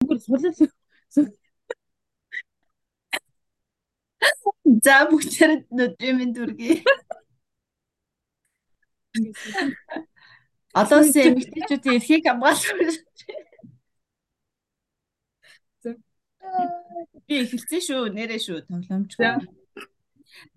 [0.00, 0.20] зүгээр
[1.10, 1.32] сулал
[4.84, 6.82] За бүгдээр нүдрийн дүргий.
[10.80, 12.98] Олон улсын эмэгтэйчүүдийн эрхийг хамгаалах.
[17.26, 19.10] Би эхэлсэн шүү, нэрээ шүү, тоглоомч.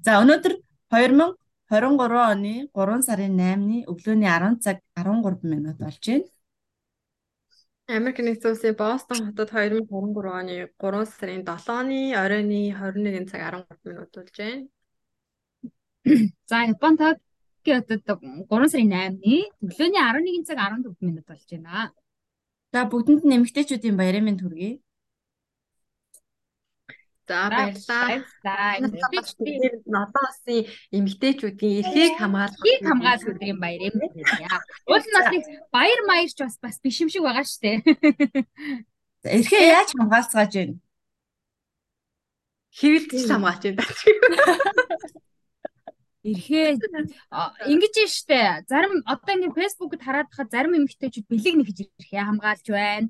[0.06, 0.54] За өнөөдөр
[0.92, 6.28] 2023 оны 3 сарын 8-ны өглөөний 10 цаг 13 минут болж байна.
[7.90, 14.10] Америк нэгдсэн улсын Бостон хотод 2023 оны 3 сарын 7-ны оройны 21 цаг 13 минут
[14.14, 14.68] болж байна.
[16.46, 21.89] За Япон Токиодод 3 сарын 8-ны өглөөний 11 цаг 14 минут болж байна.
[22.74, 24.78] За бүгдэнд нь эмэгтэйчүүдийн баярын мэнд хүргэе.
[27.29, 28.18] За баярлалаа.
[28.82, 30.65] Одоо усын
[30.97, 34.58] эмэгтэйчүүдийн эрхийг хамгаалах эрхийг хамгаалах өдрийн баяр юм байна.
[34.89, 37.78] Уул нь бас нэг баяр маярч бас бас биш юм шиг байгаа шүү дээ.
[39.38, 40.75] Эрхээ яаж хамгаалцгааж байна?
[42.81, 43.84] Хэвэлтж хамгаалж байна.
[46.26, 46.82] Эрхээ
[47.70, 53.08] ингэж штэ зарим одоо ингэ фэйсбүүкэд хараад хахад зарим эмэгтэйчүүд бэлэг нэгж эрхээ хамгаалж байна.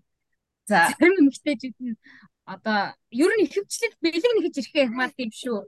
[0.67, 1.95] За зарим эмэгтэйчүүд нь
[2.53, 2.79] одоо
[3.13, 5.59] ер нь ихэвчлэн бэлэг нэгж ирэхээ хамгаалт юм шүү.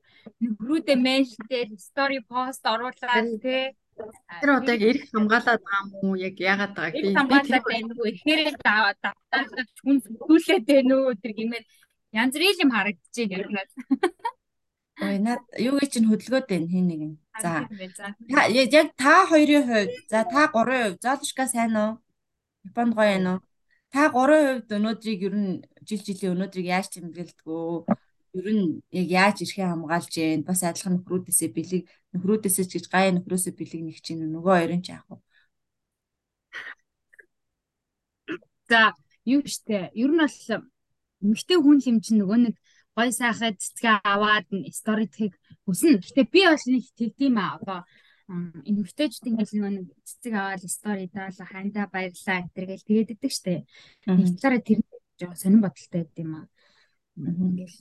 [0.42, 3.78] Нөхрүүдээ меншнээр стори пост оруулаад тий.
[4.42, 6.16] Тэр одоо яг эрх хамгаалаад байгаа юм уу?
[6.18, 8.10] Яг яагаад байгааг би тэр байна уу?
[8.10, 11.14] Эхээрээ давтаад хүн сэтгүүлээд байна уу?
[11.22, 11.66] Тэр гэмээр
[12.18, 13.70] янз бүрийн юм харагдаж байна яг.
[15.02, 17.16] Ой наад юу гэж чинь хөдөлгөөд байна хин нэг нь.
[17.42, 17.70] За.
[18.50, 21.92] Яг та хоёрын хувьд, за та гурван хувьд зоолшка сайн уу?
[22.66, 23.40] Японд гоё юм уу?
[23.92, 25.52] Та гурван хувьд өнөөдрийг ер нь
[25.88, 27.84] жил жилийн өнөөдрийг яаж тэмдэглэдгөө
[28.40, 28.66] ер нь
[29.02, 31.84] яг яаж ирэхээ хамгаалж जैन бас адилхан нөхрүүдээсээ бэлэг
[32.16, 35.18] нөхрүүдээсээ ч гэж гай нөхрөөсөө бэлэг нэг чинь нөгөө хоёрын ч яах вэ?
[38.72, 38.96] За
[39.28, 40.38] юу штэ ер нь бол
[41.24, 42.56] эмэгтэй хүн юм чинь нөгөө нэг
[42.96, 45.34] гой сайхад цэцгээ аваад стори тхийг
[45.68, 46.00] хүснэ.
[46.00, 47.60] Гэтэ би бол нэг тэгдэм аа.
[47.60, 47.80] Одоо
[48.32, 53.66] эмэгтэйчүүд ингээл нэг цэцэг аваад стори даалаа хандаа баярлаа гэтэр гээл тэгээд иддэг штэ.
[54.08, 54.80] Нэг талаараа тэр
[55.20, 56.48] жоо сонирн бодолтой байд юм аа.
[57.20, 57.78] Ингээл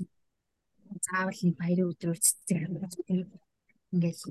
[1.06, 2.94] заавал нэг баярын өдрөөр цэцэг аваад
[3.94, 4.22] ингээл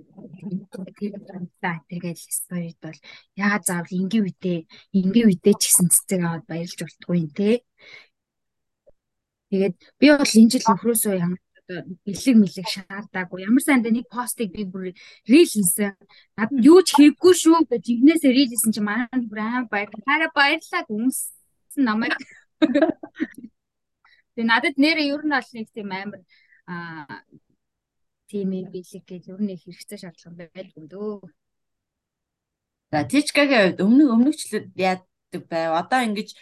[1.92, 3.00] тэргээл сторид бол
[3.36, 4.60] яагаад заавал энгийн үедээ
[5.00, 7.64] энгийн үедээ ч гэсэн цэцэг аваад баярлж болтгүй юм те.
[9.52, 13.46] Тэгээд би бол энэ жил нөхрөөсөө ямар бэлэг мэлэг шаардаагүй.
[13.46, 14.91] Ямар санда нэг постыг би бүр
[15.30, 15.94] рил хийсэн.
[16.38, 19.90] Над юу ч хийггүй шүү гэж игнээсээ рил хийсэн чи манай бүр аим баяр.
[20.06, 22.18] Хараа баярлаа гүнсэн намайг.
[24.34, 26.22] Тэгээ надад нэрээ ер нь бол нэг тийм амар
[26.66, 27.22] аа
[28.30, 31.22] тийм бэлэг гэж ер нь хэрэгцээ шаардлага байлгүй дөө.
[32.90, 35.78] За Тичкагийн хувьд өмнө өмнөгчлөд яадаг байв.
[35.78, 36.34] Одоо ингэж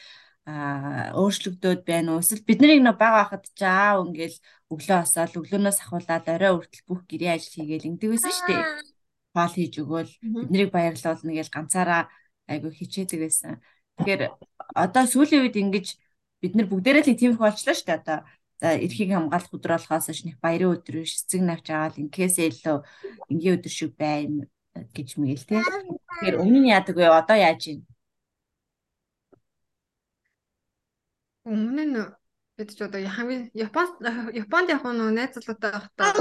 [0.47, 2.23] а өөрчлөгдөөд байна уу?
[2.23, 4.37] Эсвэл бид нарыг нэг бага байхад ч аав ингээл
[4.71, 8.63] өглөө осоод өглөөнөөс ахуулаад орой хүртэл бүх гэрээ ажил хийгээл ингэдэг байсан шүү дээ.
[9.35, 12.01] Хоол хийж өгөөл биднийг баярлуулна гэж ганцаараа
[12.47, 13.59] айгүй хичээдэг байсан.
[13.99, 14.21] Тэгэхээр
[14.71, 15.87] одоо сүүлийн үед ингэж
[16.39, 18.19] бид нар бүгдээрээ л тиймэрхүү болчлаа шүү дээ одоо.
[18.57, 22.77] За эрхийг хамгаалах өдөр болохоос нэг баярын өдөр шицэг навч аваад инкээсээ илүү
[23.29, 24.47] энгийн өдөр шиг байна
[24.95, 25.59] гэж мэгэл те.
[25.59, 27.05] Тэгэхээр өмнө нь яадаг вэ?
[27.11, 27.79] Одоо яаж юм?
[31.47, 31.97] Өмнө нь
[32.57, 33.93] бид ч одоо хамгийн Японд
[34.43, 36.11] Японд яг нөө найзлуутай байхдаа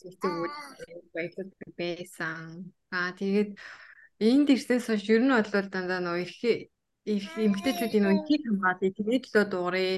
[0.00, 0.32] зэлдэг
[1.14, 1.48] баялаг
[1.78, 2.72] байсан.
[2.96, 3.50] Аа тэгээд
[4.28, 9.44] энд ирснээс хойш ер нь бол дандаа нөө их эмгтээчүүдийн нөө ихийг хамгаалъя тэгээд лөө
[9.50, 9.90] дуурай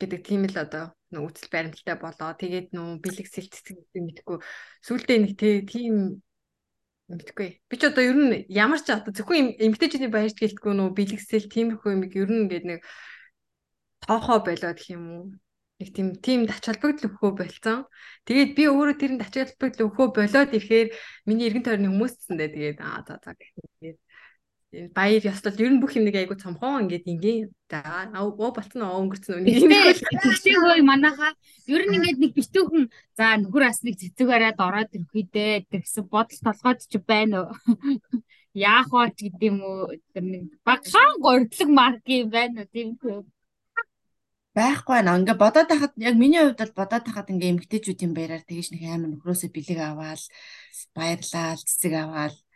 [0.00, 2.30] гэдэг тийм л одоо нөө үсэл баримталтай болоо.
[2.34, 4.38] Тэгээд нөө бэлэг сэлтцэг мэдхгүй
[4.86, 5.32] сүултээ нэг
[5.70, 6.23] тийм
[7.08, 7.48] мэдхгүй.
[7.68, 11.90] Би ч одоо ер нь ямар ч одоо зөвхөн эмгтээчүүдийн баярт гэлтгүй нөө бэлэгсэл тиймэрхүү
[11.92, 12.80] юм ер нь ингээд нэг
[14.04, 15.24] тоохоо болоод гэх юм уу?
[15.80, 17.78] Нэг тийм тийм тач холбогдол өгөхөө болцсон.
[18.24, 20.88] Тэгээд би өөрөө тэрийн тач холбогдол өгөхөө болоод ирэхээр
[21.28, 23.98] миний эргэн тойрны хүмүүсцэндээ тэгээд аа за за гэдэг
[24.96, 27.80] баяр ёслол ер нь бүх юм нэг айгу цомхон ингээд ингийн за
[28.18, 30.00] оо болцсон оо өнгөрцөн үнийг.
[30.02, 31.34] Тэгшээ хөөе манайха.
[31.70, 32.84] Ер нь ингээд нэг битүүхэн
[33.18, 37.56] за нөхөр бас нэг цэцэг бариад ороод ирэхүйдээ гэсэн бодол толгойд ч байна уу?
[38.54, 39.94] Яах вэ гэдэг юм уу?
[40.14, 42.70] Тэр нэг багахан гордлог марк юм байна уу?
[42.72, 42.98] Тийм
[44.54, 45.18] байхгүй наа.
[45.18, 49.10] Ингээ бодоод тахад яг миний хувьд бол бодоод тахад ингээ эмгтээчүүдийн баяраар тэгэж нэг амар
[49.10, 50.22] нөхрөөсөө бэлэг аваал
[50.94, 52.36] баярлаал цэцэг аваал.
[52.38, 52.53] э,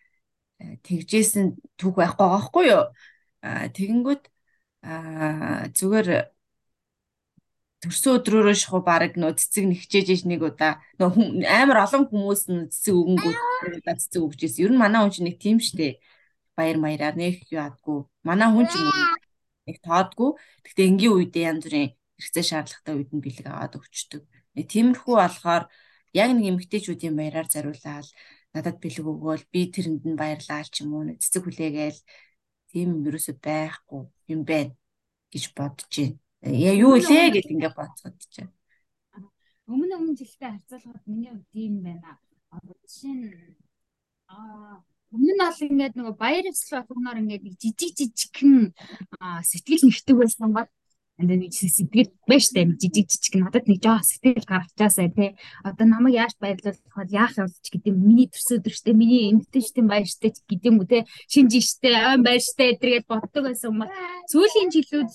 [0.58, 2.84] тэгжсэн түүх байхгүй байгаа хгүй юу?
[3.42, 4.24] Тэгэнгүүт
[5.78, 6.08] зүгээр
[7.78, 12.66] төрсөн өдрөөрөө шахуу баг нөө цэцэг нэгчээж иж нэг удаа нөө амар олон хүмүүс нь
[12.74, 13.38] цэцэг өгөнгүүд
[13.78, 14.62] удаа цэцэг өгч ирсэн.
[14.66, 16.02] Ер нь манай хүн чинь нэг тийм штэ.
[16.58, 17.98] Баяр маяраар нэг юу адгүй.
[18.26, 18.82] Манай хүн чинь
[19.70, 20.30] нэг тоодгүй.
[20.66, 24.22] Гэхдээ энгийн үедээ янз бүрийн хэрэгцээ шаардлагатай үед нь бэлэг аваад өгчдөг.
[24.58, 25.64] Тиймэрхүү болохоор
[26.18, 28.10] яг нэг эмгтээчүүдийн баяраар зариулаад
[28.54, 31.98] надад бэлэг өгөөл би тэрэнд нь баярлаа ч юм уу цэцэг хүлээгээл
[32.70, 34.02] тийм ерөөсөй байхгүй
[34.32, 34.72] юм байна
[35.32, 36.16] гэж бодож байна.
[36.68, 38.52] Яа юу илээ гэж ингээ бодсод чинь.
[39.68, 42.16] Өмнө өмнө жилдээ харьцуулахад миний хувьд тийм байна.
[42.88, 43.26] Жишээ нь
[44.32, 44.80] аа
[45.12, 48.72] өмнө нь бол ингээд нөгөө баяр ёслол болгоноор ингээд жижиг жижигхэн
[49.50, 50.68] сэтгэл нэгтгэх байсан бол
[51.18, 55.34] энэ нэг сэтгэл байж таа жижиг жижиг надад нэг жоо сэтгэл гаргачаасаа тий
[55.66, 60.70] одоо намайг яаж баярлуулах яах юм ч гэдэг миний төрс өдрөштэй миний эмгтэнчтэй баяртай гэдэг
[60.70, 63.80] юм уу тий шинжиштэй айн баяртай гэдэргээд боддог байсан юм
[64.30, 65.10] сүүлийн жилүүд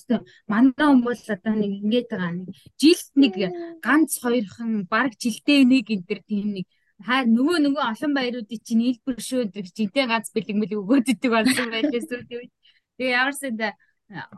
[0.52, 3.34] мандаа юм бол одоо нэг ингэж байгаа нэг жилд нэг
[3.80, 6.66] ганц хоёрхан баг жилдээ нэг энэ төр тийм нэг
[7.00, 8.84] хаа нөгөө нөгөө олон баяруудыг чинь
[9.28, 12.52] шүү гэдэг жинтэй ганц бэлэг мэлэг өгөөд идэг болсон байлээ сүүлийн үед
[12.96, 13.68] тэгээ ямар сэнда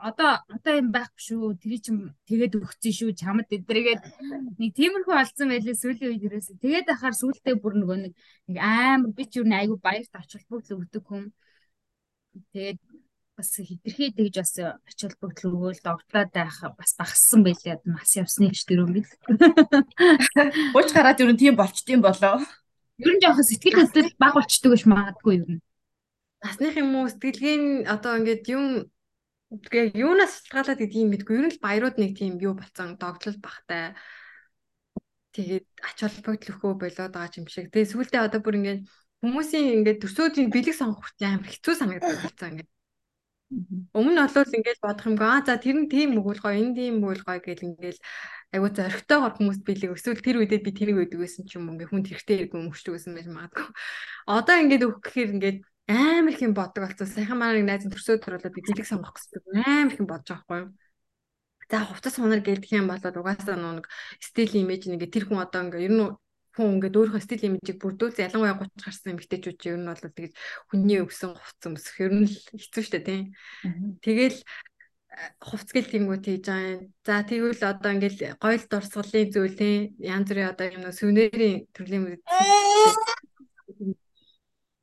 [0.01, 1.57] одоо одоо юм байхгүй шүү.
[1.61, 3.11] Тэр чинь тэгээд өгцөн шүү.
[3.13, 4.03] Чамд эдрэгээд
[4.57, 6.63] нэг тиймэрхүү алдсан байлээ сүүлийн үед ерөөсөө.
[6.65, 10.81] Тэгээд ахаар сүүлдээ бүр нөгөө нэг амар би ч юу нэг айгүй баярт ач холбогдол
[10.81, 11.25] өгдөг хүн.
[12.57, 12.81] Тэгээд
[13.37, 17.85] бас хитрхээ тэгж бас ач холбогдол өгөөл догтлоод байх бас багассан байлээ.
[17.85, 19.11] Мас явсны гэж тэр юм бил.
[20.73, 22.41] Ууч гараад ер нь тийм болчтой юм болоо.
[22.97, 25.61] Ер нь жоохон сэтгэл хөдлөл баг болчдөг гэж магадгүй ер нь.
[26.41, 28.65] Насных юм уу сэтгэлгийн одоо ингээд юм
[29.47, 31.35] Тэгээ юунаас шалтгаалаад гэдэг юм мэдгүй.
[31.39, 33.95] Ер нь л баярууд нэг тийм юу болсон догтлол багтай.
[35.31, 37.71] Тэгээд ач холбогдол өхөө болоод байгаа юм шиг.
[37.71, 38.83] Тэгээ сүүлдээ одоо бүр ингээд
[39.23, 42.71] хүмүүсийн ингээд төсөөдийн бэлэг сонгох хүртэл амар хэцүү санагдаад байна ингээд.
[43.95, 46.95] Өмнө нь бол ингээд бодох юмгаа аа за тэр нь тийм өгөл гоё, энэ тийм
[46.99, 47.99] өгөл гоё гэл ингээд
[48.51, 52.03] айгуу зоригтойгоор хүмүүс бэлэг эсвэл тэр үедээ би тэрийг өгдөг байсан ч юм ингээд хүн
[52.03, 53.67] тэрхтээ иргэн өмгчдөг байсан байж магадгүй.
[54.27, 57.07] Одоо ингээд өгөх гэхээр ингээд амар их юм боддог болсон.
[57.07, 60.45] Саяхан маань найз нь төрсөд төрүүлээд би бэлэг сонгох гэсэн амар их юм бодож байгаа
[60.47, 60.75] байхгүй юу?
[61.71, 63.87] За хувцас сунар гэдэг юм бол угаасаа нэг
[64.23, 66.03] стил имиж нэгэ тэр хүн одоо ингээ ер нь
[66.55, 70.33] хүн ингээд өөрийнхөө стил имижийг бүрдүүл ялангуяа 30 гарсан эмэгтэйчүүд чинь ер нь бол тэгэж
[70.71, 73.23] хүний өгсөн хувцас өмсөх ер нь хэцүү шттэ тийм.
[74.01, 74.39] Тэгэл
[75.43, 76.87] хувц гэл тиймгүү тийж байгаа.
[77.05, 82.21] За тэгвэл одоо ингээл гоёл дурсгалын зүйл тийм янз бүрийн одоо юм сүнэрийн төрлийн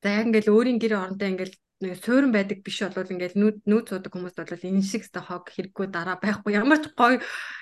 [0.03, 3.85] За яг ингээл өөрийн гэр орондоо ингээл нэг суурин байдаг биш болвол ингээл нүүд нүүд
[3.91, 6.55] суудаг хүмүүс бол энэ шиг өстө хог хэрэггүй дараа байхгүй.
[6.55, 7.19] Ямар ч гоё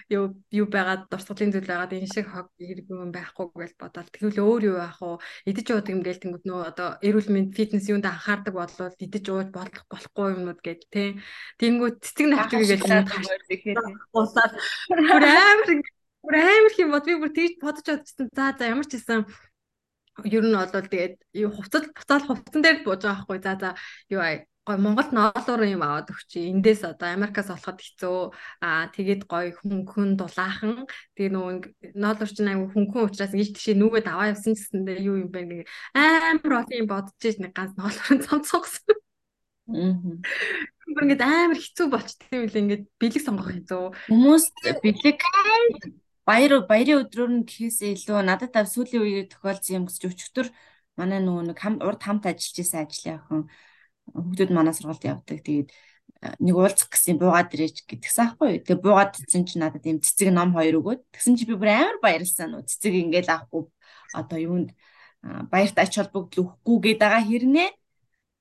[0.09, 4.41] юу юу байгаад дурсгалын зүйл байгаад энэ шиг хог хэрэггүй юм байхгүй гэж бодоод тэгвэл
[4.45, 5.21] өөр юу яах вэ?
[5.49, 9.49] Идэж уудаг юм гээл тэнгууд нөө одоо эрүүл мэнд фитнес юунд анхаардаг болвол идэж ууж
[9.49, 11.09] болох болохгүй юмнууд гэж тий
[11.57, 12.85] Тэнгүүд цэцэг навчиг гээл
[14.13, 14.53] усаад
[14.89, 15.69] бүр амар
[16.21, 17.05] бүр амар юм бод.
[17.05, 18.29] Би бүр тийж бодож бодчихсон.
[18.37, 19.25] За за ямар ч гэсэн
[20.27, 23.69] ер нь бол тэгээд юу хувцас буцаал хувцсан дээр бууж байгаа байхгүй за за
[24.11, 24.21] юу
[24.65, 26.53] гой Монголд ноолоор юм аваад өгчий.
[26.53, 28.29] Эндээс одоо Америкаас олоход хэцүү.
[28.61, 30.85] Аа тэгээд гой хөнгөн дулаахан.
[31.17, 35.29] Тэгээ нөгөө ноолоор чинь аюу хөнгөн учраас ийш тийшээ нүгэд аваа явсан гэсэндээ юу юм
[35.33, 35.61] бэ нэг
[35.97, 39.01] амар олон юм бодож иж нэг ганц ноолоор цомцогсон.
[39.73, 39.97] Аа.
[40.93, 43.85] Ингээд амар хэцүү болчтой юм л ингээд бэлэг сонгох хэцүү.
[44.13, 44.45] Хүмүүс
[44.85, 45.19] бэлэг
[46.31, 50.47] баяр баярын өдрөөр нь гэхээсээ илүү надад тав сүүлийн үеэр тохиолдсон юм гэж өчтөр
[50.95, 53.41] манай нөгөө нэг урд хамт ажиллаж байсан ажлын охин
[54.15, 55.39] хүүхдүүд манай сургуульд явдаг.
[55.43, 55.69] Тэгээд
[56.39, 58.63] нэг уулзах гэсэн буугаад ирээч гэдгсэн аахгүй.
[58.63, 61.97] Тэгээ буугаад ирсэн чинь надад юм цэцэг ном хоёр өгөөд тэгсэн чи би бүр амар
[61.99, 63.63] баярлсан нөө цэцэг ингээл авахгүй
[64.13, 64.69] одоо юунд
[65.51, 67.69] баярт ач холбогдол өгөхгүй гээд байгаа хэрнээ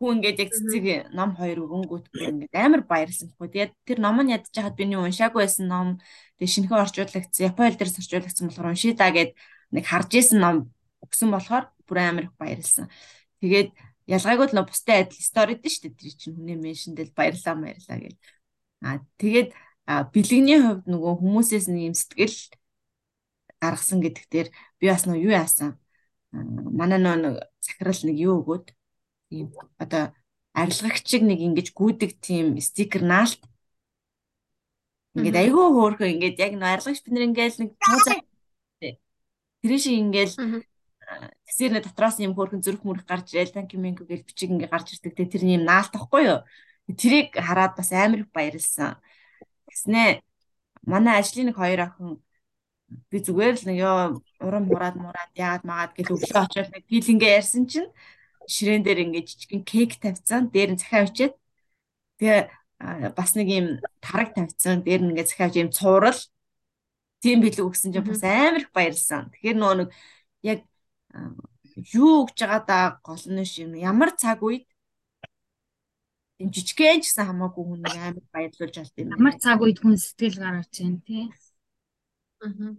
[0.01, 3.49] хүн ингээд яг цэцэг ном хоёр өгөнгүүт ингээд амар баярлсан хгүй.
[3.53, 5.89] Тэгээд тэр ном нь ядж хаад би нэг уншаагүй байсан ном
[6.41, 9.37] тэгээд шинэхэн орчуулагдсан Япон хэл дээрс орчуулагдсан болохоор уншия да гэд
[9.77, 10.57] нэг харж исэн ном
[11.05, 12.89] өгсөн болохоор бүр амар их баярлсан.
[13.45, 13.77] Тэгээд
[14.09, 16.01] ялгаагүй л бустай адил стори дээ шүү дээ.
[16.01, 18.17] Тэр чинь хүний меншндэл баярлаа баярлаа гэж.
[18.81, 19.53] Аа тэгээд
[20.17, 22.37] бэлэгний хувьд нөгөө хүмүүсээс нэг юм сэтгэл
[23.61, 24.49] гаргасан гэдэгтэр
[24.81, 25.77] би бас нөө юу яасан.
[26.33, 28.67] Манай нөө захирал нэг юу өгөөд
[29.31, 30.13] ийм одоо
[30.53, 33.41] арилгагчиг нэг ингэж гүдэг тийм стикер наалт.
[35.15, 37.71] Ингээд айгүй хөөрхөө ингээд яг нэг арилгагч бид нар ингээд нэг
[39.63, 40.33] тэр шиг ингээд
[41.47, 44.95] тэсэр нэг дотроос юм хөөрхөн зүрх мөрөх гарч ирэл танки минго гэж бичиг ингээд гарч
[44.95, 45.15] ирдэг.
[45.15, 46.41] Те тэр юм наалт тахгүй юу?
[46.91, 48.99] Тэрийг хараад бас амар их баярлсан.
[49.71, 50.23] Гэснээ
[50.87, 52.23] манай ажлын нэг хоёр охин
[53.11, 53.99] би зүгээр л нэг ёо
[54.43, 57.91] урам хураад мураад яагаад магаад гэж өглөө очоод нэг филингээ ярьсан чинь
[58.51, 60.51] ширээн дээр ингээд жижигэн кейк тавьсан.
[60.51, 61.35] Дээр нь захиа өчээд
[62.19, 62.41] тэгээ
[63.15, 63.67] бас нэг юм
[64.03, 64.83] тараг тавьсан.
[64.83, 66.21] Дээр нь ингээд захиа өч юм цуурал
[67.23, 69.31] тийм билэг өгсөн чинь бас амар их баярлсан.
[69.31, 69.91] Тэгэхээр нөгөө нэг
[70.43, 70.61] яг
[71.95, 74.67] юу өгж байгаа да гол нь шим ямар цаг үед
[76.41, 79.13] тийм жижигхэн ч гэсэн хамаагүй хүн нэг амар баярлуулж алт юм.
[79.15, 81.25] Ямар цаг үед хүн сэтгэл гаргаж байна тий.
[82.41, 82.75] Аа.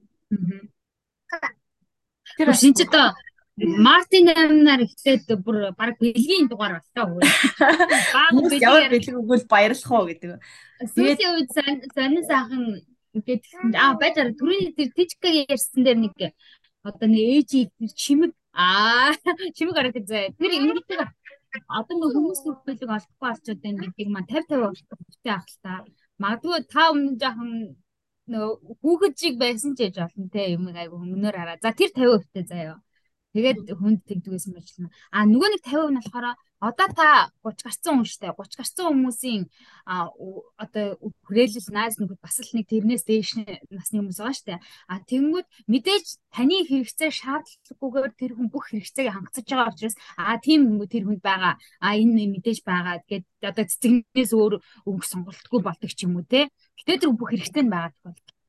[2.38, 3.14] Тэр шинж одоо
[3.60, 7.22] Мартин амнаар ихлээд бүр баг бэлгийн дугаар болтой үү.
[8.16, 10.32] Баг бэлгийн ямар бэлэг өгвөл баярлах уу гэдэг.
[10.96, 11.50] Сүүлийн үед
[11.96, 12.64] сонин сайхан
[13.12, 13.44] ингээд
[13.76, 16.14] аа байж байгаа түрүүний тэр тижкэг ярьсан дээр нэг
[16.88, 17.60] одоо нэг ээжи
[18.02, 19.12] чимэг аа
[19.58, 20.32] чимэг гараад ирзээ.
[20.40, 21.00] Тэр ингэдэг
[21.68, 25.60] одоо нэг хүмүүс бүх бэлэг олдохгүй болчиход байна гэдгийг маань 50 50 болтой ах л
[25.60, 25.74] та.
[26.24, 27.52] Магадгүй та өмнө жоохон
[28.32, 31.60] нөгөө хүүхэд чиг байсан ч яж болно те юм айгу өмнөөр хараа.
[31.60, 32.80] За тэр 50% тээ заяа.
[33.32, 34.92] Тэгээд хүнд тэгдгээс мэтлэн.
[35.16, 37.08] А нөгөө нэг 50% нь болохоор одоо та
[37.42, 39.44] 30 гарсан хүн штэ 30 гарсан хүмүүсийн
[40.62, 40.86] одоо
[41.26, 43.30] хүрээлэл найз нөхөд бас л нэг тэрнээс дээш
[43.74, 44.62] насны хүмүүс байгаа штэ.
[44.92, 50.62] А тэнгүүд мэдээж таны хэрэгцээ шаардлагагүйгээр тэр хүн бүх хэрэгцээг хангацж байгаа учраас а тийм
[50.68, 51.54] хүн тэр хүнд байгаа.
[51.82, 53.02] А энэ мэдээж байгаа.
[53.10, 54.54] Тэгээд одоо цэцэгнээс өөр
[54.86, 56.52] өнгө сонголтгүй болдог ч юм уу те.
[56.78, 58.41] Гэтэ тэр бүх хэрэгцээ нь байгаа тохиолдол.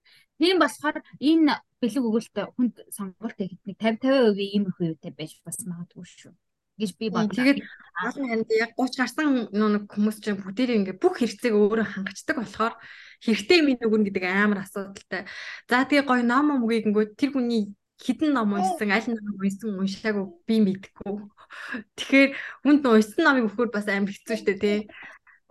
[0.42, 5.62] Тийм болохоор энэ бэлэг өгөлт хүнд сонголт хийхэд нэг 50 50% иймэрхүү юутай байж бас
[5.62, 6.34] магадгүй шүү
[6.82, 7.30] гэж би бодлоо.
[7.30, 12.37] Тэгээд олон ханд яг 30 гарсан нэг хүмүүс чинь бүгдээрээ ингээ бүх хэрэгцээг өөрөө хангацдаг
[12.42, 12.75] болохоор
[13.22, 15.30] хэрэгтэй минь өгнө гэдэг амар асуудалтай.
[15.70, 17.62] За тэгээ гоё ном өмгийг ингээ тэр хүний
[18.02, 21.14] хідэн ном уншсан, аль ном уншсан уншаагүй би мэдгүй.
[21.94, 22.30] Тэгэхээр
[22.66, 24.78] хүнд уншсан номыг өгөхөр бас амар хэцүү шттэ тий.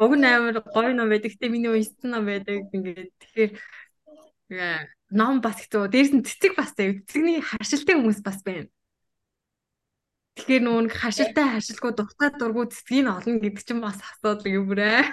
[0.01, 1.31] Уг нь амар гоё ном байдаг.
[1.31, 2.67] Гэтэ миний уншсан ном байдаг.
[2.75, 3.51] Ингээд тэгэхээр
[5.11, 5.91] ном бас хэцүү.
[5.91, 6.95] Дээрс нь цэцэг бас зав.
[7.07, 8.67] Цэцэгний харшилтай хүмүүс бас байна.
[10.39, 15.03] Тэгэхээр нүүн харшилтай харшилгүй дуртай дургу цэцгийг олно гэдэг чинь бас асуудал юм бүрээ.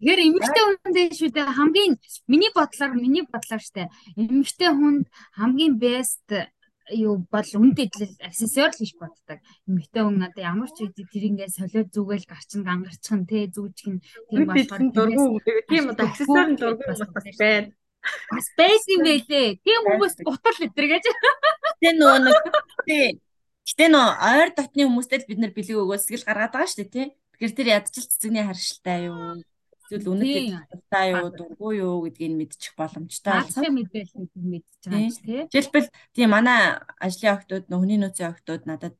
[0.00, 1.92] Тэгэхээр эмэгтэй хүнд шүү дээ хамгийн
[2.24, 5.04] миний бодлоор миний бодлоор штэ эмэгтэй хүнд
[5.36, 6.48] хамгийн best
[6.88, 9.38] юу бол үнд идэл аксессуар л гэж боддог.
[9.68, 13.88] Эмэгтэй хүн одоо ямар ч үед тэр ингээ солиод зүгээл гарчин гангарчих нь те зүүжих
[13.92, 14.00] нь
[14.32, 17.04] тийм болохоор тийм одоо аксессуар нь дургу бас
[17.36, 17.75] байна.
[18.30, 19.58] Бас байсан байлээ.
[19.62, 21.04] Тийм хүмүүс гутал өдр гэж.
[21.80, 22.36] Тэ нөгөө нэг
[22.86, 23.06] тий.
[23.66, 26.94] Гэтэ нөө ойр дотны хүмүүстэй л бид нар бэлэг өгөө сэтгэл гаргаад байгаа шүү дээ
[26.94, 27.06] тий.
[27.34, 29.42] Тэгэхээр тэр ядчил цэцэгний харшилтай юу?
[29.86, 33.38] Эсвэл үнэхээр тустай юу, дурггүй юу гэдгийг мэдчих боломжтой.
[33.38, 35.40] Алсын мэдээлэл мэдчих байгаа ч тий.
[35.50, 38.94] Жишээлбэл тий манай ажлын охтууд, нөхний нөөцийн охтууд надад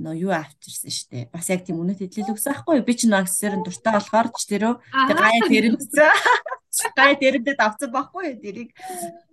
[0.00, 1.28] нөө юу авчирсан штэ.
[1.28, 4.74] Бас яг тийм үнэт хэлэл өгсөн байхгүй би ч нөө аксесуарын дуртай болохоор ч тэрөө
[4.90, 6.10] гая тэрэмцсэн.
[6.96, 8.70] Гая тэрэндээ давцсан байхгүй тэрийг.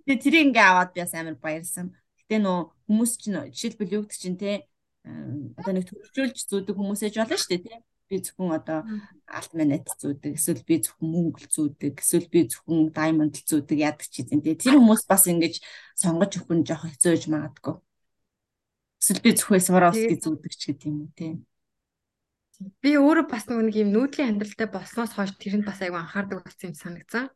[0.04, 1.94] Тэгээ тэрийг ингээ аваад би бас амар баярлсан.
[2.20, 4.68] Гэтэ нөө хүмүүс ч жишээлбэл юу гэдэг чинь те
[5.56, 7.80] одоо нэг төвчүүлж зүүдэг хүмүүсээж болно штэ те.
[8.08, 8.88] Би зөвхөн одоо
[9.28, 14.24] алт манет зүүдэг, эсвэл би зөвхөн мөнгө зүүдэг, эсвэл би зөвхөн даймонд зүүдэг яадаг ч
[14.24, 14.56] юм те.
[14.56, 15.60] Тэр хүмүүс бас ингэж
[15.92, 17.76] сонгож өгөх нь жоох хэцүү гэж магадгүй.
[18.98, 21.38] Эсвэл би зөвхөн Сваровски зүүдэг ч гэдэг юм уу те.
[22.82, 26.76] Би өөрөө бас нэг юм нүүдлийн амьдралтай болсноос хойш тэрэнд бас айгүй анхаардаг болсон юм
[26.76, 27.30] санагцсан.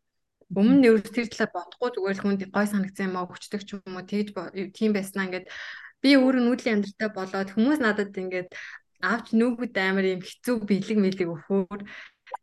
[0.51, 3.79] Өмнө нь ер тэр талаар бодохгүй зүгээр л хүнд гой санагцсан юм аа хүчдэг ч
[3.79, 4.35] юм уу тэгж
[4.75, 5.47] тийм байснаа ингээд
[6.03, 8.51] би өөрөө нүүдлийн амьдралтай болоод хүмүүс надад ингээд
[9.07, 11.81] авч нүүгүүд амар юм хэцүү бэлэг мэлэг өгөхөөр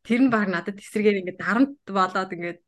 [0.07, 2.59] тэр нь баг надад эсрэгээр ингээд дарамт болоод ингээд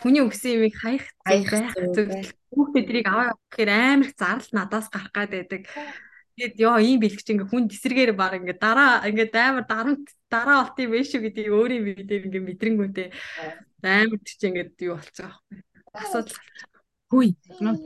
[0.00, 1.50] хүний өгсөн юмыг хаях байх
[1.94, 5.62] зүйл хүүхдүүдийг аваа гэхээр амар их зардал надаас гарах гад байдаг.
[6.36, 10.76] Тэгээд ёо ийм бэлгч ингээ хүн тесрэгээр баг ингээ дараа ингээ амар дарамт дараа болт
[10.80, 13.08] юм биш үү гэдгийг өөрийн мэдээр ингээ мэдрэнгүүтэй
[13.84, 15.58] амар тийч ингээ юу болцоо байхгүй.
[15.96, 16.40] Асуудал.
[17.08, 17.28] Хүй.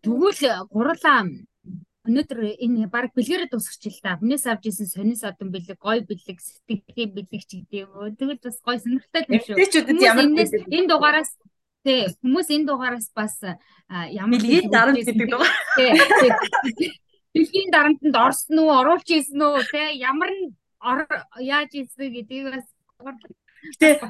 [0.02, 1.20] Тэгвэл гурлаа
[2.08, 4.16] өнөөдөр энэ баг бэлгэрээ дуусгач л да.
[4.16, 8.16] Хүнээс авч исэн сонис одон бэлэг, гой бэлэг, сэтгэлийн бэлэг ч гэдэг юм.
[8.16, 10.64] Тэгэл бас гой сонирхолтой юм шүү.
[10.72, 11.30] Энэ дугаараас
[11.84, 15.56] Тий, хүмүүс энэ дугаараас бас ямар дэлхийн дарамт гэдэг дугаар.
[15.76, 16.92] Тий.
[17.32, 20.52] Дэлхийн дарамтанд орсон уу, оруулж ийсэн үү, тий, ямар нь
[21.40, 22.66] яаж ийсэн гэдгийг бас
[23.60, 24.00] Гэтэ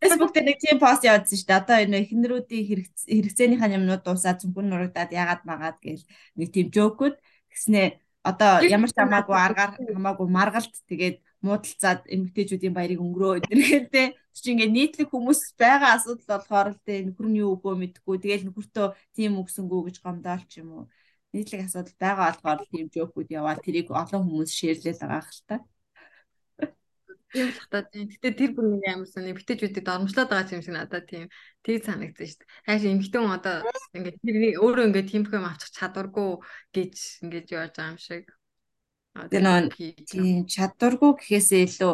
[0.00, 1.60] Facebook дээр нэг тийм пост явуулсан шүү дээ.
[1.60, 2.64] Одоо энэ эхнэрүүдийн
[3.08, 6.04] хэрэгцээнийхээ юмнууд дуусаад зүнхүн нурагдаад яагаад магаад гээл
[6.40, 7.20] нэг тийм жоокуд
[7.52, 13.44] гэснээ одоо ямар ч хамаагүй аргаар хамаагүй маргалт тэгээд муудалцаад эмгтээчүүдийн баярыг өнгөрөө
[13.92, 18.16] те чи ингээ нийтлэг хүмүүс байгаа асуудал болохоор л те нөхөр нь юу өгөө мэдгүй
[18.18, 20.84] тэгэл нөхөртөө тийм өгсөнгөө гэж гомдоол ч юм уу.
[21.34, 25.56] Нийтлэг асуудал байгаа болохоор тийм жокууд яваад тэрийг олон хүмүүс шеэрлэл байгаа хэл та.
[27.34, 28.06] Юм л та тийм.
[28.10, 31.26] Гэтээ тэр бүр нэг амар сони эмгтээчүүдэд дормжлоод байгаа юм шиг надад тийм.
[31.66, 32.50] Тийг санагдсан шүү дээ.
[32.66, 33.56] Хайш эмгтэн хүн одоо
[33.98, 36.30] ингээ тэр өөрөө ингээ тийм юм авчих чадваргүй
[36.70, 36.94] гэж
[37.26, 38.24] ингэж яаж байгаа юм шиг.
[39.34, 41.92] Тэр нөө чадваргүй гэхээсээ илүү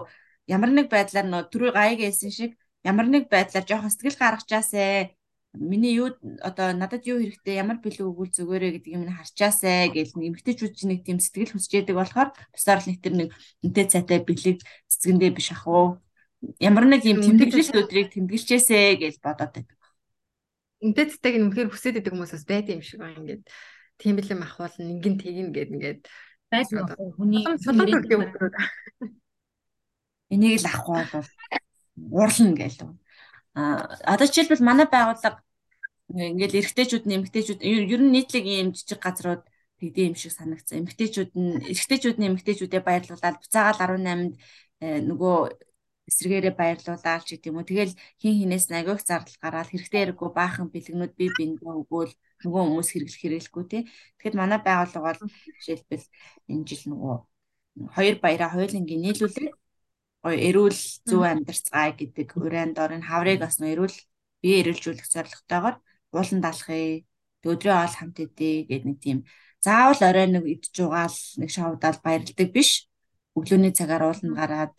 [0.55, 2.53] ямар нэг байдлаар нөө түрүү гаяг хэлсэн шиг
[2.83, 5.15] ямар нэг байдлаар жоохон сэтгэл гаргачаасаа
[5.55, 10.75] миний юу одоо надад юу хэрэгтэй ямар бэлэг өгвөл зүгээрээ гэдэг юм харчаасаа гэл нэмэгтэйчүүд
[10.79, 13.29] чинь нэг тийм сэтгэл хүсчээдэг болохоор бусаар л нэг тэр нэг
[13.67, 15.99] үнтэй цайтай бэлэг цэцгэндээ биш ах уу?
[16.63, 19.79] Ямар нэг юм тэмдэглэлт өдрийг тэмдэглэжээсэ гэж бодоод байдаг.
[20.87, 23.43] Үндэцтэйг нь үнэхээр хүсээд байдаг хүмүүс бас байд юм шиг байна ингээд.
[23.99, 26.01] Тийм бэлэм ахвал нэгэн тэгнэ гэд ингээд
[26.49, 26.87] байсан
[27.19, 27.45] хүний
[30.33, 31.29] энийг л авах бол
[32.15, 32.91] уурлна гэлээ.
[33.55, 33.63] А
[34.15, 35.43] одоо жишээлбэл манай байгууллага
[36.11, 39.43] ингээл эрэгтэйчүүд нэмэгтэйчүүд ер нь нийтлэг ийм жижиг газрууд
[39.79, 40.83] тэгдэм юм шиг санагцсан.
[40.83, 44.33] Эмэгтэйчүүд нь эрэгтэйчүүд нь эмэгтэйчүүдэд баярлуулаад буцаагаал 18-нд
[44.85, 45.37] э, нөгөө
[46.11, 47.69] эсрэгээрээ баярлуулаад ч гэдэг юм уу.
[47.71, 52.89] Тэгэл хин хинээс агиох зардал гараад хэрэгтэй хэрэггүй баахан бэлгнүүд бие биендээ өгөөл нөгөө хүмүүс
[52.91, 53.83] хэрэглэх хэрэглэхгүй тий.
[54.19, 55.21] Тэгэхэд манай байгууллага бол
[55.63, 56.07] жишээлбэл
[56.51, 57.15] энэ жил нөгөө
[57.95, 59.55] хоёр баяраа хоёулангийн нийлүүлээд
[60.25, 63.97] эрүүл зөв амьдарцгаая гэдэг уран дорын хаврыг бас нөө эрүүл
[64.43, 65.77] бие эрүүлжүүлэх зорилготойгоор
[66.13, 67.05] уулан далахыг
[67.45, 69.19] өдрөө ол хамт идэ гэдэг нэг тийм
[69.65, 72.91] заавал орой нэг идж угаал нэг шоудаал баярладаг биш
[73.37, 74.75] өглөөний цагаар ууланд гараад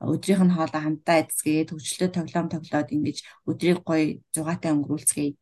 [0.00, 5.36] өдрийнх нь хоолоо хамтаа эцгээд хөгжлөлтөд тоглоом тоглоод ингэж өдрийг гоё зугаатай өнгөрүүлцгээе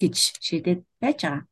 [0.00, 1.42] гэж шийдээд байж байгаа.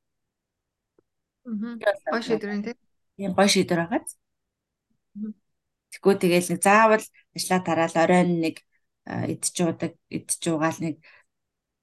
[1.47, 1.75] Аа.
[2.11, 3.31] Гоё шийдвэр юм тийм.
[3.35, 4.03] Гоё шийдвэр байгаа.
[6.01, 7.05] Тэгвэл тэгэл нэг заавал
[7.37, 8.57] ажиллаа тараал оройн нэг
[9.07, 10.97] идж уудаг, идж уугаал нэг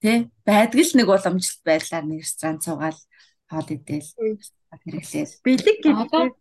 [0.03, 3.00] тий байдаг л нэг уламжлалт байдлаар нэг ресторан цугаал
[3.48, 4.10] хоол идээл
[4.84, 5.34] хэрэглээл.
[5.46, 6.36] Бэлэг гэдэг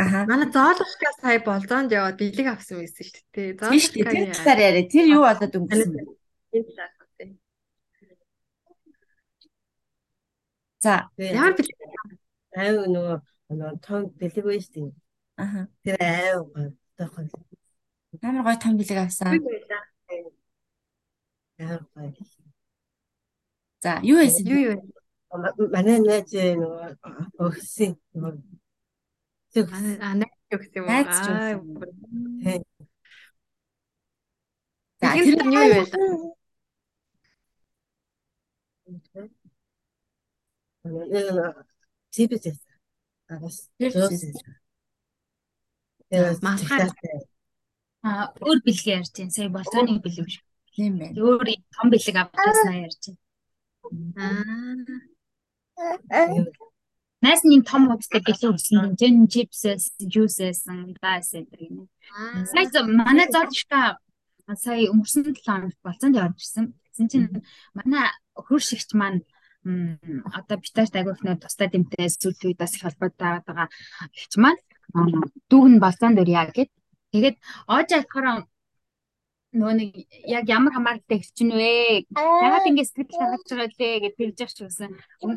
[0.00, 0.24] Аа.
[0.24, 3.52] Манай зоологчдаас сая болзоонд яваад бэлэг авсан байсан шүү дээ.
[3.60, 4.88] Зоологч тэр талаар яриа.
[4.88, 6.02] Тэр юу болоод өнгөрсөн бэ?
[10.80, 11.76] За, ямар бэлэг
[12.56, 13.16] аав нөгөө
[13.52, 14.88] нөгөө том бэлэг байж тийм.
[15.36, 15.68] Аа.
[15.84, 16.48] Тэр аав
[17.00, 17.26] тохол.
[18.20, 19.40] Амар гоё том бэлэг авсан.
[21.58, 22.12] Аав гоё.
[23.82, 24.44] За, юу байсан?
[24.52, 24.76] Юу юу?
[25.72, 26.28] Манай нэж
[26.60, 26.88] нөгөө
[27.44, 28.32] өгсөн нөгөө
[29.50, 30.84] Аа найз өгс юм?
[30.86, 31.14] Найз Аа.
[31.16, 32.62] өгсөн.
[35.00, 36.00] За Тэр тэр юу юу байлаа?
[42.10, 42.44] Тибэт.
[43.28, 43.56] Агас.
[43.78, 43.92] Тэр
[46.10, 46.90] Малгай.
[48.02, 49.30] Аа өөр бэлгээ ярьж байна.
[49.30, 50.44] Сая болцооны бэлэг шүү.
[50.74, 51.14] тийм байна.
[51.14, 53.18] Өөр том бэлэг авчихсан ярьж байна.
[55.78, 56.44] Аа.
[57.22, 58.96] Найс нь том хуудтай бэлэг өгсөн.
[58.98, 60.66] Жин чипсэс, жуусэс,
[60.98, 61.86] даас гэдэг юм.
[62.48, 64.00] Сая манай зоолчка
[64.56, 66.74] сая өнгөрсөн 7 хоногт болцоонд явж ирсэн.
[66.90, 67.28] Тэгсэн чинь
[67.76, 69.22] манай хөрш ихч маань
[69.62, 73.68] одоо битааш агиох нэр тустай дэмтэй сүүлийн үед бас их холбоотой байгаа
[74.16, 74.56] ихч маань
[75.50, 76.70] дүүг нь болцоонд өрья гэд.
[77.10, 78.46] Тэгээд оож болохоор
[79.50, 79.90] нөгөө нэг
[80.30, 82.06] яг ямар хамааралтай ирчин вэ?
[82.14, 84.90] Ягаад ингэ сэтгэл хангаж байгаа лээ гэж тэгж явах ч гэсэн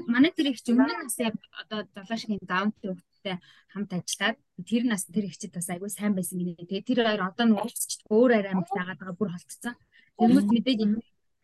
[0.05, 3.35] манай тэр ихч өмнө нь бас яг одоо золошгийн даунтэй хөвгттэй
[3.73, 4.37] хамт ажиллаад
[4.69, 6.61] тэр нас тэр ихчид бас айгүй сайн байсан гинэ.
[6.61, 9.73] Тэгээ тэр хоёр одоо уулзчих өөр арай амт тагаад байгаа бүр холцсон.
[10.21, 10.79] Тэмүүс мэдээж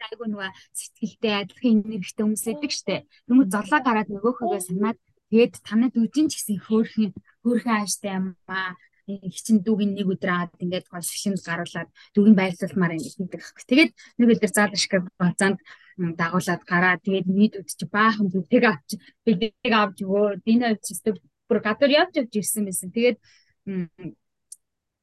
[0.05, 2.95] айгүй нөгөө сэтгэлтэй адилхан энергитэй хүмүүс идэг штэ.
[3.25, 4.97] Тэмүүс золоо гараад нөгөөхөө санаад
[5.33, 7.17] тэгээд танад үжин ч гэсэн хөөрхөн
[7.49, 8.77] хөөрхөн ааштай юм аа
[9.17, 13.41] хичин дүүгийн нэг өдөр аваад ингээд гол шилэнд гаруулад дүүгийн байрлуулмаар ингээд хийдэг.
[13.69, 15.59] Тэгээд нэг өдөр заад ашиг бацаанд
[15.97, 18.89] дагуулад гараа тэгээд нийт үдчих баахан бүтээг авч
[19.25, 21.17] бэлэг авч өгөө ч өстө
[21.49, 22.89] бүр гадуур явж явж ирсэн байсан.
[22.93, 23.17] Тэгээд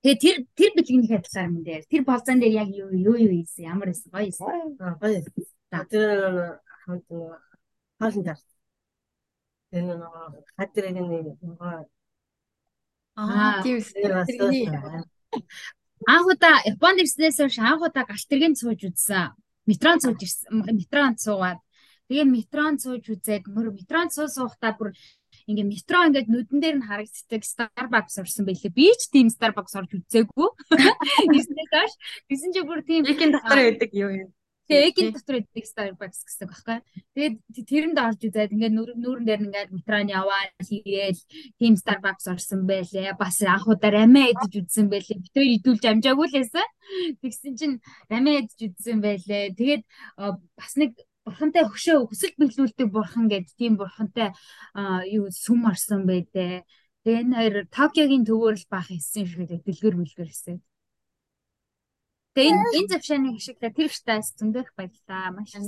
[0.03, 3.67] тэгээд тэр тэр бэлгийнхээ талаар юм дээр тэр болзон дээр яг юу юу юу хийсэн
[3.75, 4.47] ямар байсан гоё байсан.
[5.03, 5.19] гоё.
[5.91, 6.05] Тэр
[6.87, 7.07] хамт
[7.99, 8.41] хаалт таар.
[9.75, 10.25] Энэ нөгөө
[10.57, 11.75] хадрыг нөгөө
[13.17, 14.69] Аа, тийм тэрний
[16.07, 19.33] Анх удаа Японд ирснээс хойш анх удаа галтргийн сууж үзсэн.
[19.65, 20.61] Метрон сууж ирсэн.
[20.77, 21.61] Метрон суугаад
[22.07, 24.93] тэгээ метрон сууж үзээд мөр метрон суу суухтаа бүр
[25.49, 28.77] ингээ метро ингээд нүдэн дээр нь харагддаг Starbucks орсон байлээ.
[28.77, 30.49] Би ч тийм Starbucks орж үзээгүй.
[31.37, 31.93] Ирснээс хойш
[32.29, 34.31] гэсэн чи бүр тийм Эгийн дотор байдаг юу юм.
[34.67, 36.79] Тэгээ эгийн дотор идэг Starbucks гэсэн байхгүй.
[37.15, 37.35] Тэгээд
[37.71, 41.23] тэрэнд орж үзээд ингээд нүүрэн дээр ингээд метрон яваа хийгээл
[41.63, 43.15] team Starbucks орсон байлээ.
[43.15, 45.23] Бас анх удаа рамэ идэж үзсэн байлээ.
[45.23, 46.67] Би тэр идүүлж амжаагүй лээсэн.
[47.23, 47.77] Тэгсэн чинь
[48.11, 49.55] рамэ идэж үзсэн байлээ.
[49.55, 49.83] Тэгээд
[50.59, 54.35] бас нэг бурхантай хөшөө хүсэл биелүүлдэг бурхан гэдэг тийм бурхантай
[55.11, 56.67] юу сүм орсон байдээ.
[57.07, 60.59] Тэгээ энэ хоёр Токиогийн төвөөр л баах хийсэн шиг дэлгэр мэлгэр гэсэн.
[62.37, 65.33] Тэгээ энэ энэ завшааны хишигтэй тэр штаас зөндөх баярлаа.
[65.33, 65.57] Маш.
[65.57, 65.65] Харин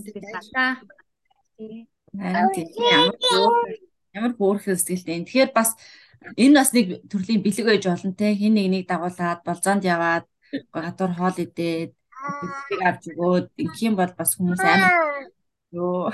[2.52, 3.80] тийм ямар хөөр-
[4.12, 5.24] ямар хөөрхөн сэтгэлтэй.
[5.24, 5.72] Тэгэхээр бас
[6.36, 8.36] энэ бас нэг төрлийн бэлэг байж болно те.
[8.36, 10.28] Хин нэг нэг дагуулад болзоонд яваад
[10.68, 14.92] гадуур хоол идээд бэлэг авч өгөөд ингэх юм бол бас хүмүүс амар
[15.72, 16.12] ёо.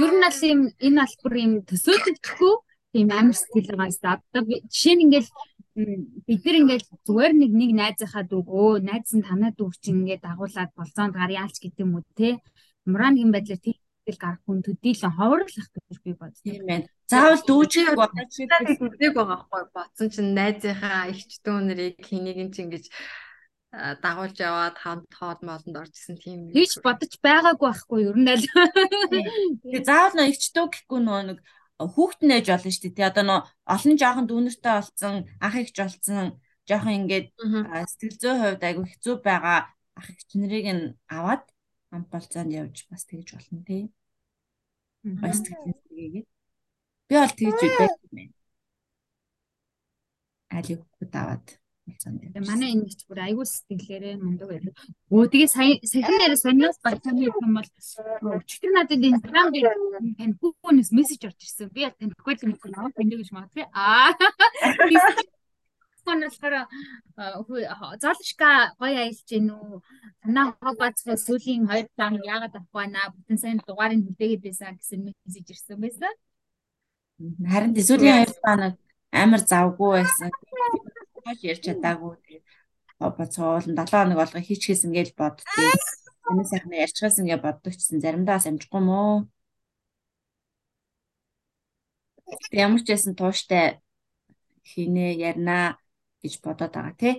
[0.00, 2.54] Ер нь бол ийм энэ албар ийм төсөөлөгдөхгүй
[2.96, 4.16] тийм амар сэтгэл байгаа юм.
[4.32, 5.28] Одоо жишээ нь ингээл
[5.74, 10.24] бид нар ингээд зүгээр нэг нэг найзынхаа дүүг өө найз нь танаа дүүг чинь ингээд
[10.26, 12.38] дагуулад болцоонд гар яалч гэдэг юм уу те
[12.86, 16.44] мураа нэгэн байдлаар тэгэл гарах хүн төдийлөн ховрлох гэж би бодсон.
[16.44, 16.86] Тийм байна.
[17.06, 22.66] Заавал дүүжийг бодож үздэг байгаа хгүй бодсон чинь найзынхаа ихч дүү нарыг хэнийг нь чинь
[22.66, 22.84] ингэж
[24.02, 26.50] дагуулж яваад хамт хоол моолнд орчихсон тийм.
[26.50, 28.46] Хийж бодож байгаагүй байхгүй ер нь аль.
[29.62, 31.38] Тэгээ заавал нөө ихч дүү гэхгүй нөө нэг
[31.80, 32.96] хүүхэд нээж болно шүү дээ.
[32.96, 33.40] Тэ одоо нөө
[33.74, 36.26] олон жоохон дүүнертэй болсон, ах ихч болсон,
[36.68, 37.26] жоохон ингээд
[37.88, 39.58] сэтгэл зүйн хувьд айгүй хэцүү байгаа
[39.98, 41.44] ах ихч нарыг нь аваад
[41.90, 43.82] хамт болцоонд явж бас тэгж болно тий.
[45.22, 46.28] Бас сэтгэлээгээд.
[47.08, 48.34] Би бол тэгж байдаг юм байна.
[50.56, 51.46] Алиг хүүд аваад
[51.90, 52.22] болцоонд.
[52.46, 54.74] Манай энэ ч бүр айгүй сэтгэлээрээ мундаг байдаг.
[55.10, 57.68] Өө тэгээ сая сахин дээр сониос батами юм бол
[58.38, 59.68] өчтөр надад инстаграм дээр
[60.16, 61.68] тань хүүхнээс мессеж орж ирсэн.
[61.74, 62.94] Би яг танихгүй л юм байна.
[62.96, 63.66] Энийг гэж магадгүй.
[63.74, 64.14] Аа.
[66.00, 66.54] Хонолохоор
[68.00, 69.82] зоолшка гоё аялж гин үү?
[70.22, 73.12] Танаа хог бацхаа сүүлийн 2 цаг яагаад авахгүй байна?
[73.12, 76.12] Бүтэн сайн дугаарыг хүлээгээд байсан гэсэн мессеж ирсэн байсан.
[77.52, 78.80] Харин сүүлийн 2 цаг
[79.12, 80.30] амар завгүй байсан
[81.24, 82.14] хол ярьж чадаагүй.
[83.00, 85.80] Боцоолн 7 хоног болгоо хийчихсэн гэж боддгийг.
[86.30, 89.14] Энэ сайхан ярьчихсан гэж боддог гэсэн заримдаа амжихгүй мөө.
[92.52, 93.80] Ямар ч байсан тууштай
[94.70, 95.80] хийнэ ярина
[96.22, 97.14] гэж бодоод байгаа тий.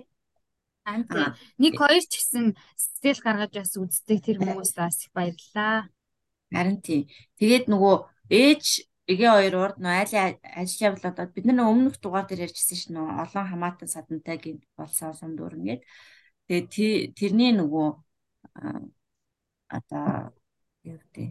[1.62, 5.90] Нэг хоёр ч гэсэн сэтгэл гаргаж бас үздэг тэр хүмүүст бас их баярлалаа.
[6.50, 7.00] Харин тий.
[7.38, 7.96] Тэгээд нөгөө
[8.30, 8.64] ээж
[9.12, 13.08] эгээ хоёр урд нөө айлын ажил явуулаад бид нар өмнөх дугаар дээр ярьжсэн шин нөө
[13.24, 15.82] олон хамаатан садантай гинт болсон сум дүүрэн гээд.
[16.48, 17.88] Тэгээд тэрний нөгөө
[19.76, 20.32] одоо
[20.84, 21.28] юу гэдэг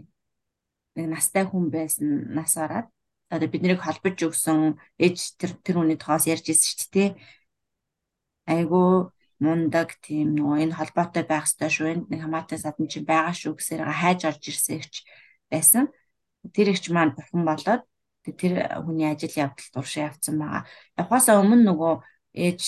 [0.95, 2.87] нэг настай хүн байсан нас ороод
[3.31, 7.09] одоо биднийг холбож өгсөн ээж тэр тэр хүний тоос ярьж ирсэн шүү дээ
[8.53, 13.33] айгу мундаг тийм нөгөө энэ холбоотой байх ёстой шүү энд нэг хамаатай садан чинь байгаа
[13.33, 14.95] шүү гэсээр хайж орж ирсэн ихч
[15.51, 15.85] байсан
[16.49, 17.81] тэр ихч маань бурхан болоод
[18.25, 18.53] тэр
[18.85, 20.63] хүний ажил явдал туршаа явцсан байгаа.
[20.97, 21.93] Явахаасаа өмнө нөгөө
[22.37, 22.61] ээж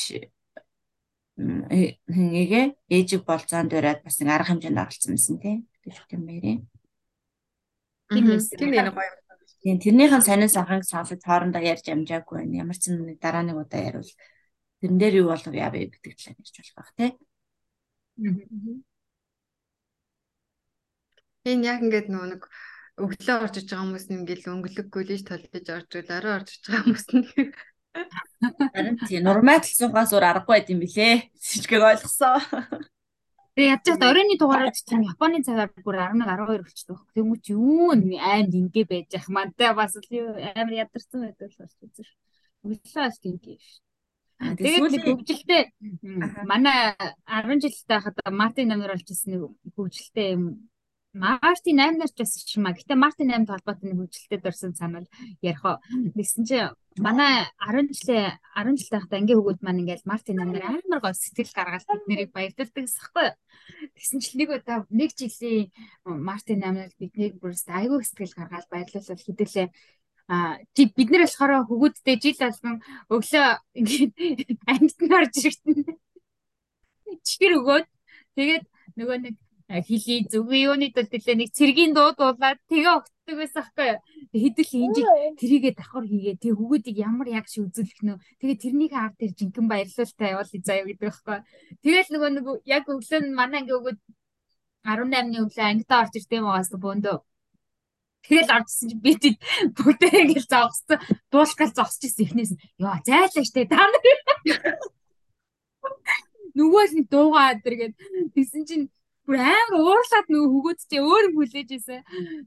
[1.38, 6.58] нэгээ ээжиг болцоонд дөрөөд бас нэг арга хэмжээнд оролцсон байсан тийм гэж үгтэй мэрээ.
[8.14, 9.24] Тийм ээ гоё.
[9.64, 12.62] Тийм тэрнийхэн сонин саханг сонсож хоорондоо ярьж амжаагүй байна.
[12.68, 14.12] Ямар ч нэг дараа нэг удаа ярил
[14.84, 17.14] тэрэн дээр юу болов гэдэг талаар ярьж болох байх тийм.
[21.50, 22.44] Энэ яг ингээд нөгөө нэг
[23.02, 26.64] өглөө орж иж байгаа хүмүүс нь ингээл өнгөлөг коллеж толдож орж ирэл орой орж иж
[26.70, 27.26] байгаа хүмүүс нь
[28.74, 31.30] Харин тийм нормал суугаас өөр аргагүй байт юм билээ.
[31.38, 32.42] Сичгийг ойлгосон.
[33.54, 37.00] Тэгээ хат оройны дугаарууд чинь Японы цагаар бүр 11 12 болчихдог.
[37.14, 42.10] Тэгмүү чи юу аймд ингээ байж ах мантай бас амар ядарсан байдаг л болж үзэр.
[42.66, 43.68] Өглөө бас ингээ ш.
[44.58, 45.62] Тэгээд хөгжилтэй
[46.50, 46.98] манай
[47.30, 49.42] 10 жилтэй хахад Мартин намар болж ирсэн нэг
[49.78, 50.66] хөгжилтэй юм
[51.14, 52.74] Мартин 8 нарч бас ичмаа.
[52.74, 55.06] Гэтэ Мартин 8 толгойтой нэг хөгжилтэй дурсан санал
[55.46, 55.78] ярих уу.
[56.18, 60.66] Тэгсэн чинь манай 10 жилээ 10 жилтэй хата ангийн хөгөөд маань ингээл Мартин 8 нар
[60.74, 63.30] амар гоо сэтгэл гаргаад бид нэрийг баярлалдаг гэсэхгүй.
[63.94, 65.70] Тэгсэн чинь нэг удаа нэг жилийн
[66.02, 69.70] Мартин 8 нар биднийг бүрс айгүй сэтгэл гаргаад баярлуулал хэдүүлээ
[70.34, 72.82] а тий бид нар болохоор хөгөөдтэй жил болгон
[73.14, 73.48] өглөө
[73.78, 75.78] ингээд амьд нь орж иртэн.
[77.22, 77.88] Чихэр өгөөд
[78.34, 78.66] тэгээд
[78.98, 79.36] нөгөө нэг
[79.70, 83.90] хилий зүгийн юуны тул тэлээ нэг цэргийн дуу дуулаад тэгээ өгдөг байсан байхгүй
[84.36, 85.08] хэдэл инжиг
[85.40, 89.72] тэрийгээ давхар хийгээ тэгээ хөгөөдийг ямар яг шиг үзүүлэх нөө тэгээ тэрнийхээ ард дээр жинхэнэ
[89.72, 91.40] баярлалтай явуул заяа гэдэг байхгүй
[91.84, 94.00] тэгэл нөгөө нэг яг өглөө нь манай анги өгөөд
[94.84, 97.18] 18-ны өглөө ангидаа орж ирдэг юм байгаас бөөндөө
[98.24, 99.36] Тэгэл орчихсон чи би тэд
[99.76, 100.96] бүгдээ ингээл зогссон.
[101.28, 102.62] Дуулахгал зогсож ирсэн эхнээс нь.
[102.80, 104.00] Йоо, зайлаа штэ та нар.
[106.56, 108.00] Нөгөө л дуугаа адэргээд
[108.32, 108.88] тэгсэн чинь
[109.24, 112.02] бүр амар уурлаад нөгөө хөгөөд чи өөр хүлээж ийсэн.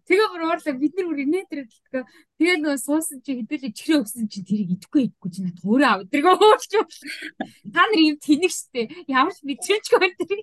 [0.04, 2.02] Тэгээ бүр уурлаа бид нар бүр инээ тэр төлтгөө.
[2.36, 6.00] Тэгээ нөгөө суусан чи хэдүүлээ чихрээ өгсөн чи тэрийг идэхгүй идэхгүй чи над өөрөө ав.
[6.12, 6.72] Тэргээ уурч.
[7.72, 8.82] Та нар юм тэнэг штэ.
[9.08, 10.40] Ямар ч мэдрэмжгүй тэр.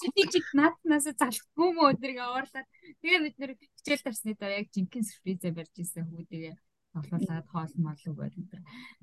[0.00, 2.68] Чи би чи нааднаас залахгүй мөө тэргээ уурлаад.
[3.04, 6.56] Тэгээ бид нэр хичээл тарсны дараа яг жинхэнэ сюрпризээ барьж ийсэн хүүдээ
[6.96, 8.34] тоглуулад хоол мол өгöd.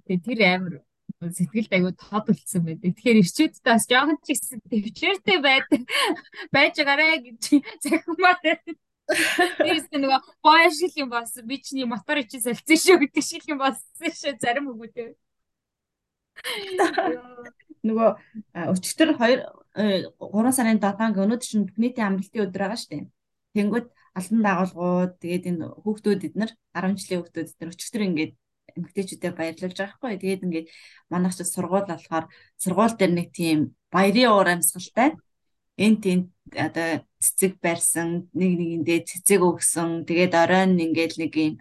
[0.06, 0.76] Тэгээ тэр амар
[1.22, 2.92] сэтгэлд аягүй тод үлдсэн байдаг.
[2.96, 5.82] Тэгэхээр ирчүүдтэй бас жоохон ч ихсэн төвчээртэй байдаг
[6.52, 7.44] байж байгаарэ гэж
[7.80, 8.60] захимаар.
[9.06, 13.62] Тэрс нөгөө боё шиг юм бас би чиний мотор чи солилцсон шүү гэдэг шиг юм
[13.62, 15.14] болсон шүү зарим хүмүүдээ.
[17.86, 18.10] Нөгөө
[18.76, 23.06] өчтөр 2 3 сарын 7-нд өнөөдөр чинь нийтийн амралтын өдөр байгаа шүү дээ.
[23.56, 28.34] Тэнгүүд албан байгууллагууд тэгээд энэ хүүхдүүд эднэр 10 жилийн хүүхдүүд эднэр өчтөр ингээд
[28.78, 30.14] эмэгтэйчүүдээр баярлуулж байгаа хгүй.
[30.20, 30.68] Тэгээд ингээд
[31.12, 32.26] манайх ч сургууль болохоор
[32.60, 33.60] сургууль дээр нэг тийм
[33.92, 35.10] баярын уур амьсгалтай.
[35.76, 36.20] Энэ тийм
[36.56, 40.08] одоо цэцэг барьсан нэг нэгэндээ цэцэг өгсөн.
[40.08, 41.54] Тэгээд оройн ингээл нэг юм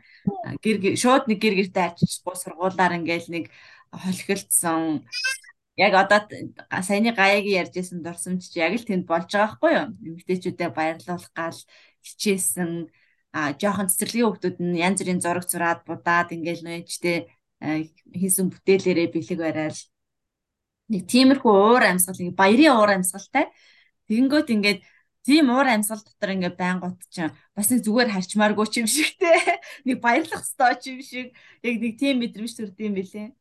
[0.63, 3.45] гэр шууд нэг гэр гэртээ аччихгүй сургуулаар ингээл нэг
[3.91, 5.07] холхилдсон
[5.77, 6.21] яг одоо
[6.83, 9.89] саяны гаягийн ярьжсэн дурсамж чи яг л тэнд болж байгаа хгүй юу?
[10.07, 11.59] Эмэгтэйчүүдэд баярлуулах гал
[12.07, 12.71] хичээсэн
[13.35, 17.27] а жоохон цэцэрлэгийн хүмүүс нь янз бүрийн зураг зураад будаад ингээл нөөжтэй
[18.15, 19.81] хийсэн бүтээлээрээ бэлэг барайл.
[20.87, 23.51] Нэг тиймэрхүү уур амьсгал нэг баярын уур амьсгалтай.
[24.07, 24.81] Тэгэнгөт ингээд
[25.27, 29.39] тийм уур амьсгал дотор ингээд байнгут чинь бас нэг зүгээр харчмааргүй ч юм шигтэй
[29.89, 31.35] нэг баярлах ёстой ч юм шиг.
[31.67, 33.35] Яг нэг тийм мэдрэмж төрдөг юм билээ.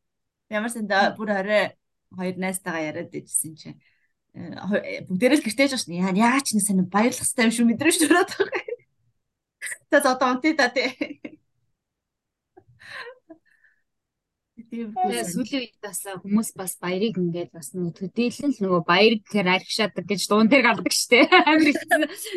[0.50, 1.78] Ямар санда бүр орой
[2.10, 3.78] хоёр найзтайгаа яриад байжсэн чинь.
[4.34, 6.10] Э, бүгдээрээ л гэртээж байна.
[6.16, 8.63] Яа яа ч нэг сайн баярлах хэрэгтэй юм шүү мэдрэмж төрөөд байгаа.
[9.90, 10.90] Та одоо онти та тий.
[14.74, 19.50] Тэгээ сүүлийн үед бас хүмүүс бас баярыг ингээд бас нөгөө төдийлэн л нөгөө баяр гэхээр
[19.54, 21.30] архишаадаг гэж дуун дээр гардаг штэ.
[21.50, 21.78] Амир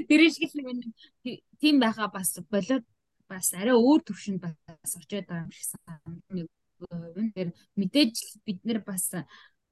[0.04, 2.84] тэр шиг л нэг тийм байхаа бас болоод
[3.24, 7.32] бас арай өөр төвшөнд бас очиод байгаа юм шиг санагдана.
[7.32, 7.48] Тэр
[7.80, 9.08] мэдээж бид нэр бас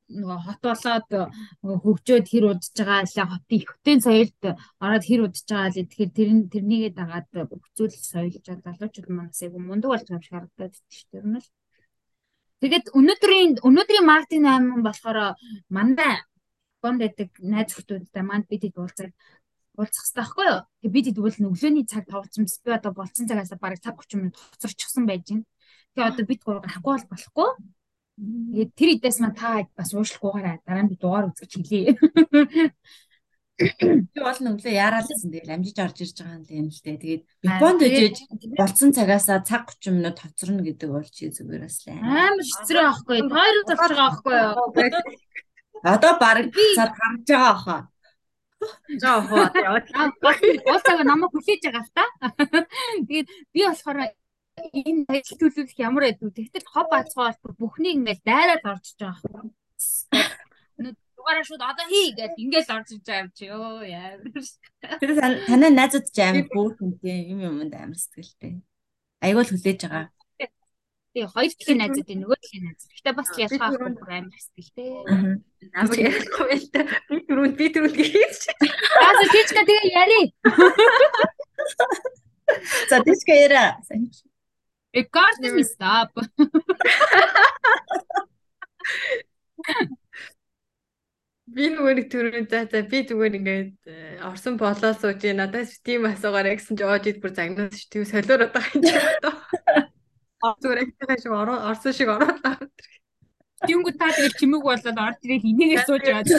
[0.09, 1.09] нөгөө хот болоод
[1.65, 4.41] хөгжөөд хэр удаж байгаа лээ хотын хотын соёлд
[4.85, 9.91] ороод хэр удаж байгаа лээ тэгэхээр тэр тэрнийгээ дагаад хөгжүүл соёлж залуучууд манаас яг мундаг
[9.91, 11.49] болж байгаа шиг харагдаад шүү дээ юм л
[12.61, 15.19] тэгээд өнөөдрийн өнөөдрийн маркетинг аймаг болохоор
[15.73, 16.15] мандаа
[16.85, 19.13] гонд байдаг найз хүмүүстэй манд бид хэд уулзаад
[19.81, 20.61] уулзах хэрэгтэй байхгүй юу?
[20.85, 24.37] Тэг бид хэд бол өглөөний цаг тавцсан би одоо болцсон цагаас бараг цаг 30 минут
[24.37, 25.49] хоцорчихсон байж байна
[25.95, 27.49] тэгээ одоо бид гурав гарахгүй бол болохгүй
[28.15, 31.99] Тэгээд тэр идээс маа та бас уушлахгүйгаараа дараа нь дугаар үзэж хэлье.
[33.55, 36.99] Би бол нүглээ яарал гэсэн тэгэл амжиж орж ирж байгаа юм л дээ.
[37.03, 38.17] Тэгээд Японд ижиж
[38.59, 43.19] болцсон цагаасаа цаг 30 минут хоцорно гэдэг бол чи зүгээр бас л амар шицрээ аахгүй.
[43.31, 44.59] Тойр болж байгаа аахгүй юу?
[45.95, 47.81] Одоо баг цаад харж байгаа ахаа.
[49.03, 49.47] Жаа хоо.
[50.67, 52.05] Уулзаага намайг хүлээж байгаа л та.
[53.07, 53.99] Тэгээд би болохоор
[54.59, 56.31] энэ ажил төлөвлөх ямар байдгүй.
[56.31, 59.49] Тэгтэл хоб бацгаа бол бүхнийг ингээл дайраад орж байгаа юм.
[61.17, 64.19] Дугаараа шууд одоо хий гэж ингээл орж иж байгаа юм чи ёо яа.
[65.01, 68.63] Тэр танай найзууд ч амар хөөрхөнтэй юм юмд амар сэтгэлтэй.
[69.25, 70.07] Айгуул хүлээж байгаа.
[71.15, 72.83] Тэгээ хоёр талын найзууд нөгөө талын найз.
[72.95, 74.91] Гэтэ бас ялгаа авахгүй бүр амар сэтгэлтэй.
[75.75, 76.81] Намайг ярихгүй байл та.
[77.11, 78.39] Би түрүүнд би түрүүнд гэж.
[79.03, 80.23] Аа тийчка тэгээ яри.
[82.91, 83.33] За тийчка
[84.95, 85.03] яра.
[85.03, 86.15] Recording stop.
[91.55, 96.03] Би нөгөө нэг төрөө за за би зүгээр ингээд э, орсон болоо сууж надаас тийм
[96.09, 99.35] асуугаарэ гэсэн чи оож ид бүр загнаас ш тийм солиороод байгаа юм одоо.
[100.65, 102.67] Зүгээр ихтэй шиг орсон шиг ороод байгаа.
[103.69, 106.33] Тэнгүү та тэгээд чимэг болоод орж ирээд инээгээ сууж яваад.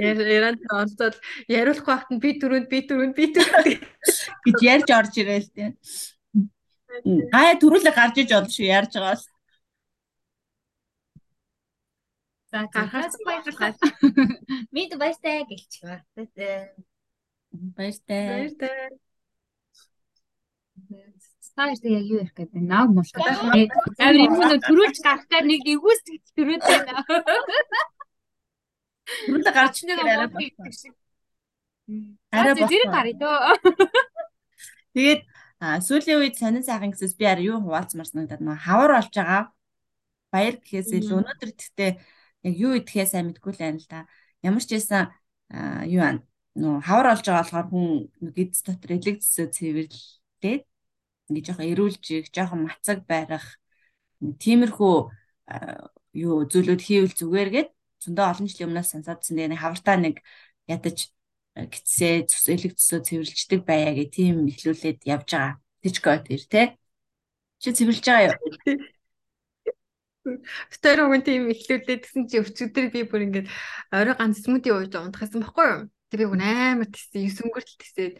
[0.00, 1.16] Яран онцол
[1.50, 3.84] яриулах нь би түрүүнд би түрүүнд би түрүүнд
[4.46, 5.74] гэж ярьж орж ирээл тийм.
[7.32, 9.26] Аа төрүүлээ гарч иж болно шүү ярьж байгаа л.
[12.50, 13.72] За гарахаас баярлалаа.
[14.74, 15.72] Бид баяртай гэлч.
[16.14, 16.74] Баяртай.
[17.78, 18.26] Баяртай.
[18.30, 18.90] Баяртай.
[21.40, 23.22] Стайл яг юу ярих гэдэг нааг мултай.
[24.02, 26.00] Амар юм уу төрүүлж гарахтаа нэг эвгүйс
[26.34, 27.06] төрөөд байна.
[29.26, 30.26] Түрүүлээ гарч нэг арай.
[32.34, 33.54] Арай зэрэг гарыг дөө.
[34.94, 35.20] Тэгээд
[35.60, 39.42] А сүүлийн үед сонин сайхан гэсээс би яар юу хуваалцмаар санагдаад нөө хавар болж байгаа.
[40.32, 41.90] Баяр гэхээс илүү өнөөдөр тэгтээ
[42.48, 44.08] яг юу идэхээ сайн мэдгүй л байна л да.
[44.40, 45.12] Ямар ч байсан
[45.84, 46.16] юу аа
[46.56, 47.86] нөө хавар болж байгаа болохоор хүн
[48.32, 50.64] гидс дотор элегцсөө цэвэрлээд
[51.28, 53.46] ингээ жоохон эрүүлж их жоохон мацаг байрах
[54.18, 54.96] тиймэрхүү
[56.24, 57.70] юу зүйлүүд хийвэл зүгээргээд
[58.02, 60.16] зөндөө олон жилийн өмнөөс сансаадсан нэг хавартаа нэг
[60.66, 61.12] ядаж
[61.56, 65.58] гитсээ элэг цэсөө цэвэрлждэг байя гэх тийм ихлүүлээд явж байгаа.
[65.82, 66.62] Тичко тэр те.
[67.58, 68.38] Чи цэвэрлж байгаа юу?
[70.80, 73.48] Тэр өгөн тийм ихлүүлээд гэсэн чи өчигдөр би бүр ингээд
[73.90, 75.82] орой ганц смути ууж унтах гэсэн байхгүй юу?
[76.12, 78.14] Тэр би бүр амар тийсэн, есөнгөртөл тийсээд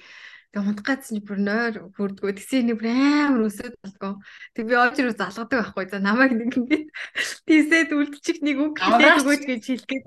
[0.51, 4.19] Тэгээ унтгаадсан чи бүр нойр хүрдгөө тэсээ нэг бүр амар өсөд болдгоо.
[4.51, 5.87] Тэг би очир залгадаг байхгүй.
[5.87, 6.90] За намайг нэг ингэ
[7.47, 10.05] тийсээд үлдчих нэг үг хэлээд өгөөч гэж хэлгээд.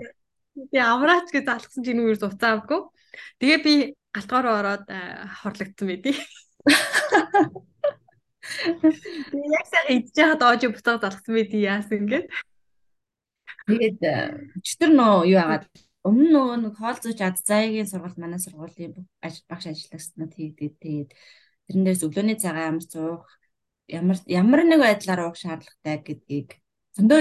[0.53, 2.93] Би авраач гэж залгсан чи нүгээр уцаа авдгоо.
[3.41, 3.73] Тэгээ би
[4.13, 4.85] галтгоор ороод
[5.41, 6.17] хорлогдсон байдий.
[8.43, 12.27] Тэгээ яг сайн идэж байхад оож буцаад залгсан байдий яасан ингээд.
[13.67, 13.99] Тэгээд
[14.59, 15.65] өчтөр нөө юу яагаад
[16.03, 21.09] өмнө нөгөө нэг хоол зууч ад заягийн сургалт манай сургуулийн багш ажиллагчнаа тэгдээд тэгээд
[21.71, 23.23] тэрэн дээрс өглөөний цагаан амар цуух
[23.87, 26.49] ямар ямар нэг байдлаар уух шаардлагатай гэдгийг
[26.99, 27.19] зөндөө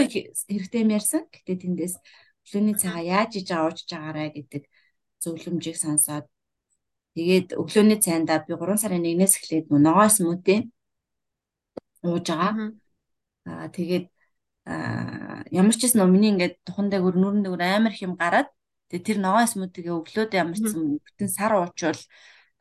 [0.50, 1.22] хэрэгтэй юм ярьсан.
[1.30, 1.94] Гэтэ тэндээс
[2.42, 4.62] өглөөний цагаа яаж иж ууж байгаарэ гэдэг
[5.22, 6.26] зөвлөмжийг сонсоод
[7.14, 10.72] тэгээд өглөөний цайндаа би 3 сарын 1-ээс эхлээд ногоо смути
[12.02, 12.70] ууж байгаа.
[13.46, 14.06] Аа тэгээд
[14.66, 18.48] ямар ч гэсэн миний ингээд тухан дээгүр нүрэн дээгүр амар хэм гараад
[18.90, 22.00] тэгээд тэр ногоо смутигээ өглөөдөө ямарчсан бүтэн сар уучвал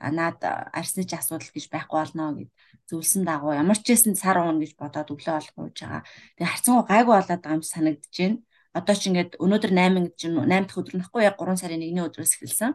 [0.02, 0.42] наад
[0.74, 2.50] арсны ч асуудал гэж байхгүй болно гэд
[2.90, 6.02] зөвлөсөн дагуу ямар ч байсан сар уун гэж бодоод өглөө олох ууж байгаа.
[6.38, 8.38] Тэгээ харцангуй гайгүй болоод байгаа юм санагдаж байна.
[8.78, 12.34] Одоо ч ингээд өнөөдөр 8 гэж 8 дахь өдөр нөхгүй яг 3 сарын 1-ний өдрөөс
[12.40, 12.72] эхэлсэн.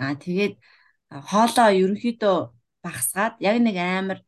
[0.00, 0.54] Аа тэгээд
[1.30, 2.36] хоолоо ерөнхийдөө
[2.84, 4.18] багасгаад яг нэг амар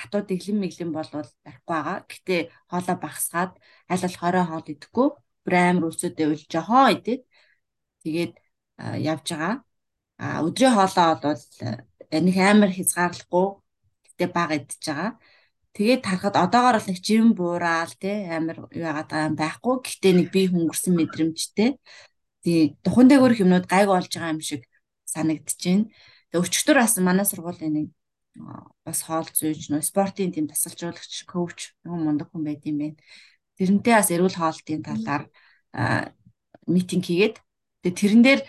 [0.00, 1.98] хатуу дэглэм мэглэм болвол барихгүй байгаа.
[2.10, 2.36] Гэтэ
[2.70, 3.52] хоолоо багасгаад
[3.90, 5.08] аль болох хорой хоол идэхгүй
[5.44, 7.22] бүр амар үлсөдөө үл жохоо идээд
[8.02, 8.34] тэгээд
[9.10, 9.54] явж байгаа.
[10.18, 11.42] А өдрийн хоолоо бол
[12.26, 13.46] нэг амар хязгаарлахгүй
[14.06, 15.10] гэтээ бага идчихэж байгаа.
[15.76, 19.74] Тэгээд харахад одоогоор л нэг жим буураад те амар юу байгаа юм байхгүй.
[19.84, 21.70] Гэтээ нэг би хөнгөрсөн мэдрэмжтэй.
[22.42, 24.66] Тий духан дээгүүрх юмнууд гайг болж байгаа юм шиг
[25.06, 25.88] санагдчихэв.
[26.32, 27.88] Тэгээ өчигдөр бас манай сургуулийн нэг
[28.86, 32.98] бас хоол зүйч нөө спортын тийм тасалжуулагч коуч нэг мундаг хүн байд юм байна.
[33.58, 35.24] Тэрнтэй бас эрүүл хоолтын талаар
[36.66, 37.36] митинг хийгээд
[37.82, 38.40] тэгээ тэрэн дээр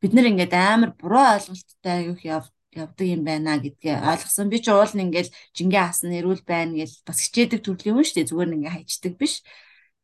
[0.00, 4.50] бид нар ингээд амар буруу ойлголттой аюух яв явдаг юм байна гэдгээ ойлгосон.
[4.52, 8.16] Би ч уул нь ингээл жингээ асан эрүүл байна гэж бас хичээдэг төрлийн юм шүү
[8.18, 8.28] дээ.
[8.30, 9.34] Зүгээр нь ингээ хайчдаг биш.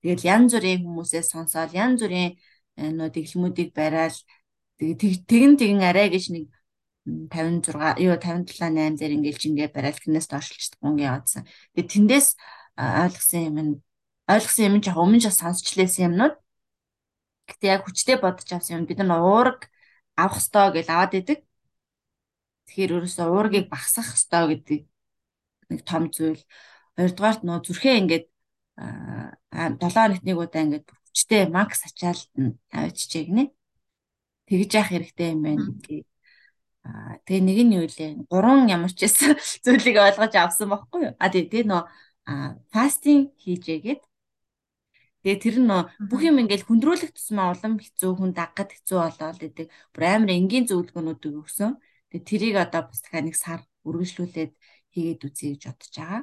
[0.00, 2.38] Тэгэл янз бүрийн хүмүүсээс сонсоод янз бүрийн
[2.80, 4.18] э, нөө дэглэмүүдийг барайл
[4.80, 6.48] тэгэн тэгэн арай гэж нэг
[7.04, 11.44] 56 юу 57 8 дээр ингээл жингээ барайл тэрнээс доошлж гонгийн яваадсан.
[11.74, 12.28] Тэгээ тэндээс
[12.76, 13.72] ойлгосон юм нь
[14.30, 16.35] ойлгосон юм чинь өмнө ч сонсчлээсэн юмнууд.
[17.48, 19.68] Гэтэ яг хүчтэй бодож авсан юм бид нар уураг
[20.16, 21.38] авах ёстой гэж аваад идэг.
[22.70, 24.80] Тэгэхээр ерөөсөө уургийг багсах ёстой гэдэг
[25.74, 26.38] нэг том зүйл.
[26.94, 28.26] Хоёрдугаарт нөө зүрхээ ингээд
[28.78, 33.44] 7 хоногт нэг удаа ингээд хүчтэй макс ачаалт нь авчижээ гинэ.
[34.46, 36.06] Тэгж яах хэрэгтэй юм байна гэдгийг.
[36.87, 38.11] Аа тэгээ нэг нь юу лээ?
[38.30, 39.35] Гурван ямар ч байсан
[39.66, 41.14] зүйлийг ойлгож авсан байхгүй юу?
[41.18, 41.83] А тэгээ тэгээ нөө
[42.70, 44.02] фастинг хийжээгээд
[45.20, 45.72] Тэгээ тэр нь
[46.09, 49.68] бүх юм ингээл хүндрүүлэх тусмаа улам хэцүү хүн даггад хэцүү болоод идэг.
[49.92, 51.76] Бүр амар энгийн зөвлөгөөнүүдийг өгсөн.
[52.11, 54.53] Тэгээ тэрийг одоо бас дахиад нэг сар үргэлжлүүлээд
[54.94, 56.23] хийгээд үзье гэж бодож байгаа.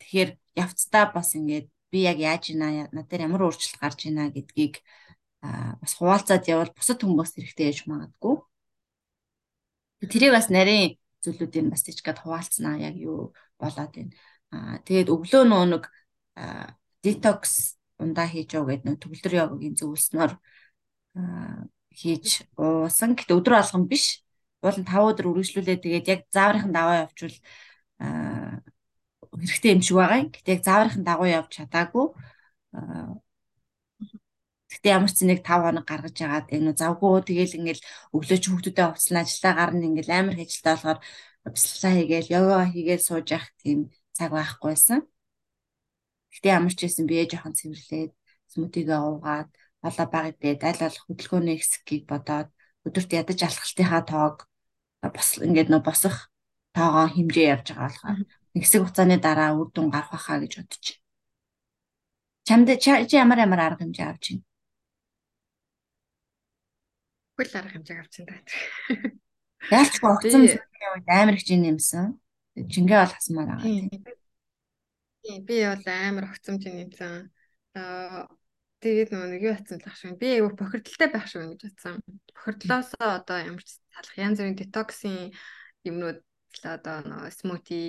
[0.00, 4.84] Тэгэхээр явцдаа бас ингээд би яг яаж ийна надад ямар өөрчлөлт гарч ийна гэдгийг
[5.40, 8.36] бас хуваалцаад явал бусад хүмүүс хэрэгтэй яж магадгүй.
[10.04, 14.12] Тэрийг бас нарийн зүйлүүдийн бас тийчгээд хуваалцнаа яг юу болоод байна.
[14.52, 15.84] Аа тэгээд өглөө нөө нэг
[17.04, 20.32] детокс ундаа хийж яв гэдэг нэг төгөлдөр йогагийн зөвлснөөр
[21.96, 23.10] хийж уусан.
[23.18, 24.24] Гэтэ өдөр алган биш.
[24.62, 25.78] Уул нь 5 өдөр үргэлжлүүлээ.
[25.80, 27.36] Тэгээд яг зааврынхан даваа явуучвал
[29.40, 30.28] хэрэгтэй юм шиг байгаа юм.
[30.34, 32.06] Гэтэ яг зааврынхан дагуу явж чадаагүй.
[34.70, 37.82] Гэтэ ямар ч нэг 5 хоног гаргаж яагаад энэ завгүй тэгэл ингээл
[38.14, 40.98] өглөө чи хүүхдүүдэд хувцлан ажиллаа гарна ингээл амар хэжилтэй болохоор
[41.54, 43.78] бяцлалаа хийгээл йога хийгээл сууж явах тийм
[44.16, 45.00] цаг байхгүйсэн.
[46.34, 48.12] Гэтэ ямар ч байсан бие жоохон цэвэрлээд
[48.52, 49.48] смутигээ уугаад
[49.82, 52.48] болоо баг идээд аль болох хөдөлгөөний хэсгийг бодоод
[52.86, 54.36] өдөрт ядаж алхалтынхаа тоог
[55.08, 56.28] бос ингээд нөө босох
[56.76, 58.18] тоогоо хэмжээ явж байгаа болохоор
[58.52, 61.00] нэг хэсэг хугацааны дараа үр дүн гарах байхаа гэж бодож байна.
[62.46, 64.44] Чамд чи ямар ямар арга хэмжээ авч байна?
[67.38, 68.40] Хөл арга хэмжээ авсан даа.
[69.72, 70.60] Яалч гоцсон үед
[71.08, 72.20] амар их жин нэмсэн.
[72.58, 74.20] Жингээ бол хасмаар байгаа.
[75.22, 77.32] Тийм би бол амар огцомж нэмсэн.
[77.78, 78.28] Аа
[78.84, 80.20] тэгээд нэг юу атсан л ах шиг.
[80.20, 81.96] Би айгүй бохирдолтой байх шиг гэж бодсон.
[82.34, 85.16] Бохирдлоосоо одоо ямар ч салах янз бүрийн детоксын
[85.88, 87.82] юмнууд л одоо нөгөө смути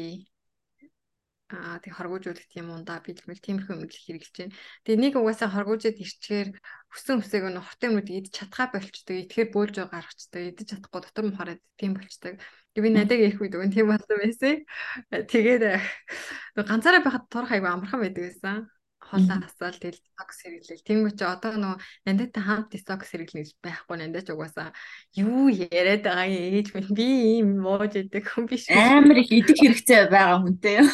[1.52, 4.56] аа тэг хоргоожуулах тийм ундаа бэлмэл тиймэрхүү юм хэрэглэж байна.
[4.88, 6.50] Тэгээ нэг угаасаа хоргоожод ирчгээр
[6.96, 9.16] хүсэн хүсээг нь хот юмнууд идэж чадхаа болчдөг.
[9.28, 10.42] Итгэхээр бөөлж гаргацдаг.
[10.56, 12.40] Идэж чадахгүй дотор нь хараад тийм болчдөг.
[12.72, 14.56] Би надад ирэх үед өгөн тийм болсон байсан.
[15.12, 15.64] Тэгээд
[16.56, 18.72] ганцаараа байхад турах айгүй амархан байдаг байсан.
[19.12, 20.88] Хоолоо асаал тэгэл дитокс хэрэглээл.
[20.88, 24.72] Тэнгүү чи одоо нөгөө нандаатай хамт дитокс хэрэглэх байхгүй надад ч угаасаа
[25.20, 28.72] юу яриад байгаа юм ээж минь би ийм мууж идэг хүн биш.
[28.72, 30.90] Амар их идэх хэрэгцээ байгаа хүнтэй юу?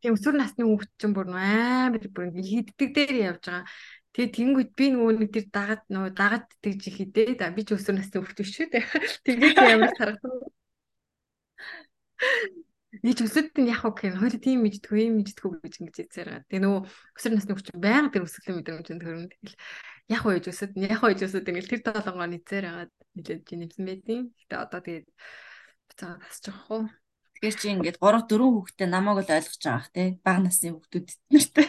[0.00, 3.68] Тийм өсвөр насны хүүхд чинь бүр амар бүр иддэг дээр явж байгаа.
[4.16, 8.00] Тэгээ тэнгууд би нөгөө нэг тэр дагаад нөгөө дагаад тэгж ихэдээ да би ч өсвөр
[8.00, 8.84] насны хүүхд биш шүү дээ.
[9.28, 10.32] Тэгээд ямар тархсан.
[13.04, 16.48] Нэг төсөлд нь яах вэ гэхээр хоёул тийм мэддгүү, ийм мэддгүү гэж ингэж хэлсээр байгаа.
[16.48, 19.56] Тэгээ нөгөө өсөр насны хүч байнга тэр өсөглөн мэдрэмжтэй төрөнд тэгэл
[20.08, 23.60] яах вэ гэж өсөд, яах вэ гэж өсөд ингээл тэр толгоо нэцээр байгаа нэлээд жин
[23.60, 25.06] нэмсэн байдیں۔ Гэтэ одоо тэгээд
[25.84, 26.88] буцаага тасчих واخ.
[27.36, 30.02] Тэгэхээр чи ингээд 3 4 хүүхдтэй намайг л ойлгож байгаа бах те.
[30.24, 31.66] Бага насны хүүхдүүд нэртэй.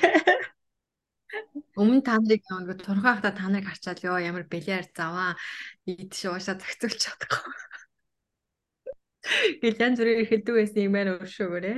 [1.75, 5.35] Өмнө та нарыг нэг турхаахта та нарыг харчаал ёо ямар бэлээр заваа
[5.83, 7.51] ийд шуушаа зохицуулж чадахгүй.
[9.61, 11.77] Гэл янз бүрээр хэлдэг байсан юм байна өршөөгөөрэй.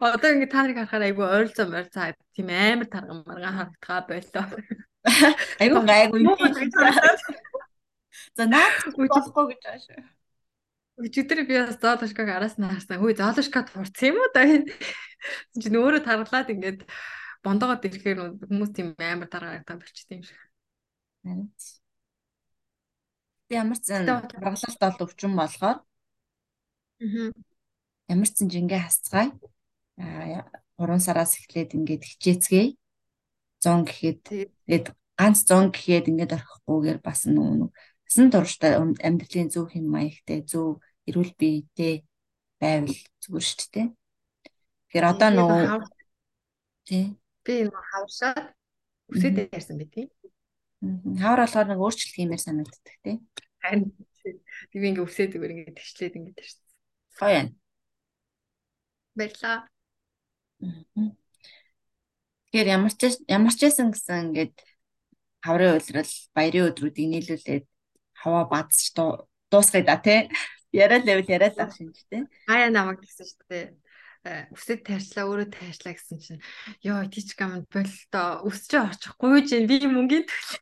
[0.00, 4.46] Одоо ингэ та нарыг харахаар айгүй ойролцоо морьцаа тийм амар тарган маргаан харагдгаа боллоо.
[5.62, 6.20] Айгүй гайгүй.
[8.36, 10.00] За наад болохгүй гэж шүү.
[10.94, 13.00] Өчигдөр би бас зоолошкаг араас нь харсан.
[13.00, 14.44] Хөөе зоолошкад хурцсан юм уу да.
[15.58, 16.80] Чи нөөрэ таргалаад ингээд
[17.42, 20.38] бондоогод ирэхээр хүмүүс тийм амар таргаартай болчихдээ юм шиг.
[21.24, 21.48] Харин.
[23.50, 25.78] Ямар ч зэн гаргалалт бол өвчин болохоор
[28.10, 29.30] ямар ч зэн жингээ хасцгаая.
[29.98, 30.44] Аа
[30.78, 32.74] 3 сараас эхлээд ингээд хичээцгээе.
[33.62, 34.20] 100 гэхэд
[34.66, 34.86] тэгээд
[35.18, 41.32] ганц 100 гэхэд ингээд орхихгүйгээр бас нүүн насан туршдаа амьдралын зөв хэм маягтай зөв эрүүл
[41.38, 42.06] биетэй
[42.62, 43.88] байвал зүгээр шүү дээ.
[43.90, 45.62] Тэгэхээр одоо нөгөө
[46.86, 47.04] тий
[47.44, 48.46] би нөгөө хавшаад
[49.10, 50.06] үсэд ярьсан би тий.
[51.18, 53.16] Хавар болохоор нэг өөрчлөлт хиймээр санагддаг тий.
[53.62, 53.90] Харин
[54.70, 56.63] би ингээ үсээд зүгээр ингээ тэгчлээд ингээ ярьсан.
[57.20, 57.54] Юм.
[59.14, 59.68] Баярлаа.
[62.50, 64.54] Тэгэхээр ямар ч ямар ч байсан гэсэн ингээд
[65.46, 67.64] хаврын уйлрал баярын өдрүүдийг нийлүүлээд
[68.18, 68.90] хаваа баазч
[69.50, 70.26] дуусгая да тий.
[70.74, 72.26] Яриа левел яриа л ах шинж тий.
[72.50, 73.66] Гая намайг гэсэн шүү дээ.
[74.50, 76.42] Үсэд тайрчлаа өөрөө тайрчлаа гэсэн чинь
[76.82, 80.58] ёо тийч гам болтоо өсчөө очихгүй чинь би мөнгөний төлөө.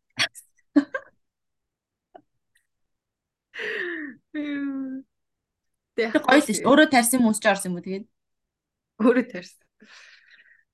[5.97, 6.61] Тэг гоё л ш.
[6.65, 8.07] Өөрөө тарьсан юм өсч орсон юм уу тэгээд?
[9.03, 9.67] Өөрөө тарьсан.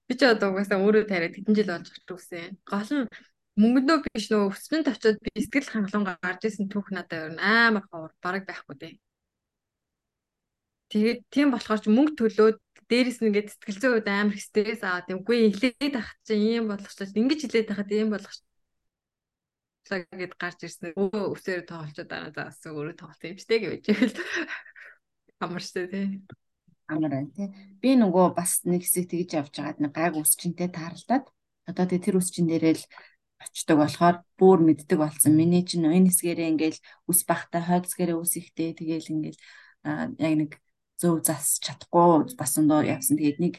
[0.07, 2.57] Би ч одоо угаасаа өөрөө тариад хэдэн жил болж ч үсэн.
[2.64, 3.11] Гол нь
[3.59, 7.85] мөнгөндөө биш нөгөө өсчөн тавчаад би сэтгэл хангалуун гарч исэн түүх надад ер нь амар
[7.91, 8.95] ховор бараг байхгүй дээ.
[10.89, 12.59] Тэгээд тийм болохоор ч мөнгө төлөөд
[12.89, 17.12] дээрэс нь ингээд сэтгэл зүйн үед амар стресс аваад юмгүй хэлээд ах чинь ийм болгочлаа
[17.21, 20.97] ингэж хэлээд ахад ийм болгочлаа гэд гарч ирсэн.
[20.97, 23.85] Өө өсөөр тоглолцоод дараа заасан өөрөө тоглолт юм штэ гэж
[25.39, 26.22] хэлвэл амарчтай тий.
[26.89, 27.49] Амар байна тий.
[27.80, 31.30] Би нөгөө бас нэг хэсэг тэгж явж байгаад нэг гайг үсчинтэй тааралдаад
[31.68, 32.84] одоо тэр үсчин дээрээ л
[33.39, 35.36] очдог болохоор бүр мэддэг болсон.
[35.36, 39.41] Миний чинь энэ хэсгээрээ ингээл үс бахтай хойцгээрээ үс ихтэй тэгээл ингээл
[40.18, 40.51] яг нэг
[40.99, 43.20] зөв зас чадахгүй бас ондоо явсан.
[43.20, 43.55] Тэгээд нэг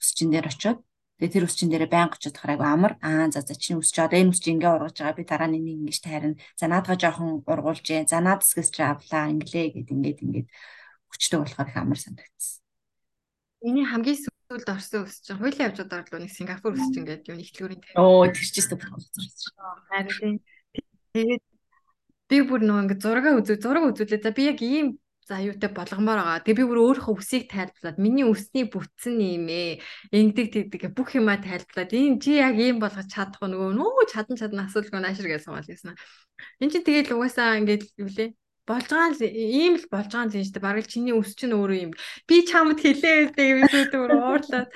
[0.00, 0.80] үсчин дээр очиод
[1.20, 4.32] тэгээд тэр үсчин дээрээ байнга очиод хараагүй амар аа за за чинь үсч одоо энэ
[4.32, 6.40] үсч ингээ ургаж байгаа би дараа нь энийг ингэж тайрна.
[6.56, 10.48] За наадгаа жоохон ургуулж, за наад хэсгээс чи авлаа инглээ гэд ингээд ингээд
[11.10, 12.62] хүчтэй болохоор их амар санагдсан.
[13.60, 17.28] Миний хамгийн сүүлд орсон өс чинь хуулийн явж байгаа л нэг Сингапур өс чинь гэдэг
[17.28, 18.00] юм ихтлгүүрийн тавь.
[18.00, 19.74] Оо тэр ч гэсэн бүр гоцроо.
[19.92, 20.40] Харин
[21.12, 21.44] тэгээд
[22.30, 24.24] би бүр нөгөө ингээ зураг үзүү зураг үзүүлээ.
[24.24, 24.96] За би яг ийм
[25.28, 26.42] за аюутай болгомоор байгаа.
[26.42, 29.78] Тэгээ би бүр өөрийнхөө үсийг тайлбарлаад миний үсний бүтсэн юм ээ.
[30.10, 34.66] Ингэдэг тэгдэг бүх юмаа тайлбарлаад энэ чи яг ийм болгож чадах нөгөө нөө чадан чадан
[34.66, 35.94] асуулгүй наашир гэж суугаад гэсэн.
[36.58, 38.34] Энд чи тэгээд угаасаа ингээд юу лээ
[38.68, 40.66] болж байгаа л ийм л болж байгаа юм шүү дээ.
[40.66, 41.92] Бараг чиний үс чинь өөрөө юм.
[42.28, 44.00] Би чамд хэлээ гэдэг юм шүү дээ.
[44.18, 44.68] Уурлаад.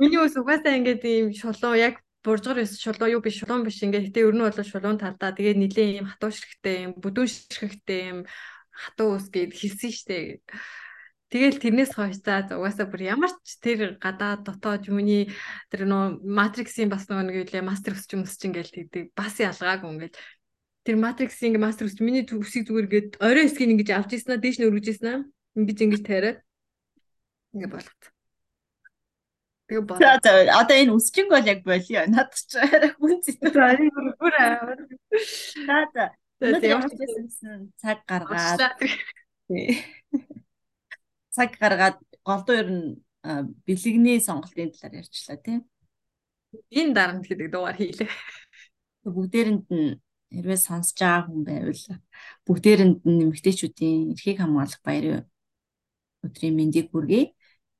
[0.00, 4.12] Миний үс угаасаа ингээд ийм шулуу яг буржгар ус шулуу юу биш шулуун биш ингээд
[4.12, 8.20] гэтээ ер нь бол шулуун талдаа тэгээд нилээ ийм хатуу ширхтэй юм бүдүүн ширхтэй юм
[8.76, 10.24] хатуу ус гэд хэлсэн шүү дээ.
[11.30, 15.30] Тэгэл тэрнээс хойш за угаасаа бүр ямар ч тэр гадаа дотоод юуны
[15.70, 19.38] тэр нөө матриксийн бас нөгөө нэг юу лээ мастер өсч юм өсч ингээл тэгдэг бас
[19.38, 20.18] ялгаагүй ингээл
[20.84, 24.56] тэр ингээ мастер үсч миний үсийг зүгээр гээд орой эсгийг ингэж авч ийсэн аа дээш
[24.58, 25.20] нь өргөж ийсэн аа
[25.56, 26.38] ингэж ингэж тариад
[27.52, 28.02] ингээ болгоц.
[29.68, 29.98] Тэгээ боо.
[30.00, 32.02] За за одоо энэ үсчин бол яг болио.
[32.10, 33.38] Над ч хүн зэт.
[33.54, 34.74] За энэ бүр аа.
[35.68, 36.04] За за.
[37.78, 38.58] Цаг гаргаад
[41.30, 42.86] цаг гаргаад голдуу ер нь
[43.66, 45.60] бэлэгний сонголтын талаар ярьчлаа тийм.
[46.72, 48.10] Энэ дарамт гэдэг дугаар хийлээ.
[49.04, 50.00] Бүгдээрэнд нь
[50.34, 51.84] хэрвээ сонсож байгаа хүн байвал
[52.46, 55.24] бүгдээрэнд нь эмэгтэйчүүдийн эрхийг хамгаалах баярын
[56.24, 57.24] өдрийн мэндийг хүргэе.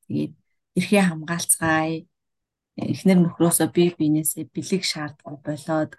[0.05, 0.33] Тэгээд
[0.79, 1.97] эрхээ хамгаалцгаая.
[2.95, 5.91] Эхнэр нөхрөөсөө бие биенээсээ бэлэг шаардсан болоод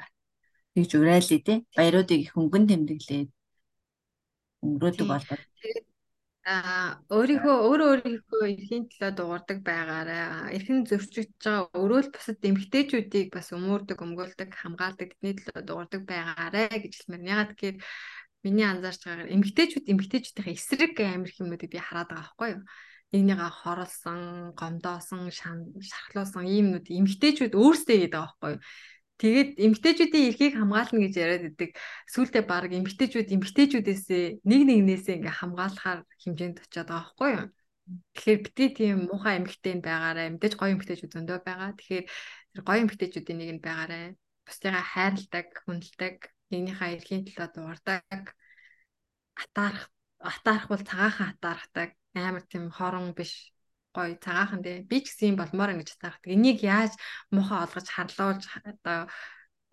[0.74, 1.58] тэгж урайлаа тий.
[1.78, 3.30] Баяруудыг их хөнгөн тэмдэглээд
[4.66, 5.42] өнгөрөөдөг болоод
[6.42, 13.30] А өөрийнхөө өөрөө өөрийнхөө эрхийн төлөө дуурдаг байгаараа эрхэн зөрчигдөж байгаа өөрөө л бусад эмгтээчүүдийг
[13.30, 17.30] бас өмөрдөг, өмгөөлдөг, хамгаалдаг тэдний төлөө дуурдаг байгаарэ гэж хэлмээр.
[17.30, 17.78] Ягаад гэхээр
[18.42, 22.62] миний анзаарч байгаагаар эмгтээчүүд эмгтээчүүдийн эсрэг амир юмнуудыг би хараад байгаа байхгүй юу?
[23.14, 24.22] Нэгнийгаа хорлсон,
[24.58, 28.62] гомдоосон, шархлуулсан ийм нүд эмгтээчүүд өөрсдөө хийдэг байгаа байхгүй юу?
[29.22, 31.78] Тэгээд эмгтээчүүдийн эрхийг хамгаална гэж яриад идэг.
[32.10, 37.48] Сүүлдээ баг эмгтээчүүд эмгтээчүүдээсээ нэг нэгнээсээ ингээ хамгаалахаар хэмжээнд очиад байгаа байхгүй юу?
[38.18, 40.34] Тэгэхээр бити тийм муухай эмгтэй байгаарэ.
[40.34, 41.70] Мэдээж гоё эмгтэйчүүд зөндөө байгаа.
[41.78, 42.06] Тэгэхээр
[42.52, 44.18] тэр гоё эмгтэйчүүдийн нэг нь байгаарэ.
[44.46, 46.16] Бусдыгаа хайрладаг, хүндэлдэг,
[46.50, 48.26] нэгнийхээ эрхийн төлөө дуурдаг.
[49.38, 49.86] Атаарах
[50.18, 51.90] атаарах бол цагаахан атаархдаг.
[52.18, 53.51] Амар тийм хорон биш
[53.96, 54.88] гоё цагаахан дээ.
[54.90, 56.32] Би ч гэсэн юм болмоор ингэж атаархдаг.
[56.32, 56.94] Энийг яаж
[57.32, 59.00] муухай олгож харлуулж одоо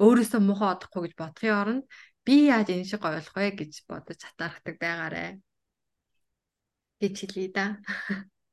[0.02, 1.84] өөрөөсөө муухай одохгүй гэж бодохын оронд
[2.26, 5.24] би яаж энэ шиг гоё болох вэ гэж бодож атаархдаг байгаарэ
[7.00, 7.66] гэж хэлье да.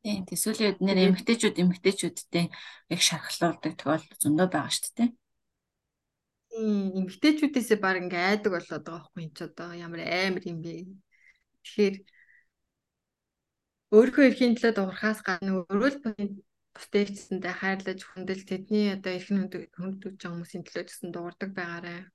[0.05, 2.45] Тийм төсөөлөд нэр эмгтээчүүд эмгтээчүүдтэй
[2.93, 5.09] яг шархлуулдаг тохиолдол зөндөө байгаа шүү дээ.
[6.53, 10.85] Тийм эмгтээчүүдээсээ баг ингээ айдаг болоод байгаа байхгүй ч одоо ямар амар юм бэ.
[11.65, 11.95] Тэгэхээр
[13.95, 16.03] өөрийнхөө эрхийн төлөө дуурхаас гадна өөрөө л
[16.75, 22.11] бусдыг гэсэндээ хайрлаж хүндэл тэдний одоо эрхэн хүндэж байгаа хүмүүсийн төлөө гэсэн дуурдаг байгаарэ.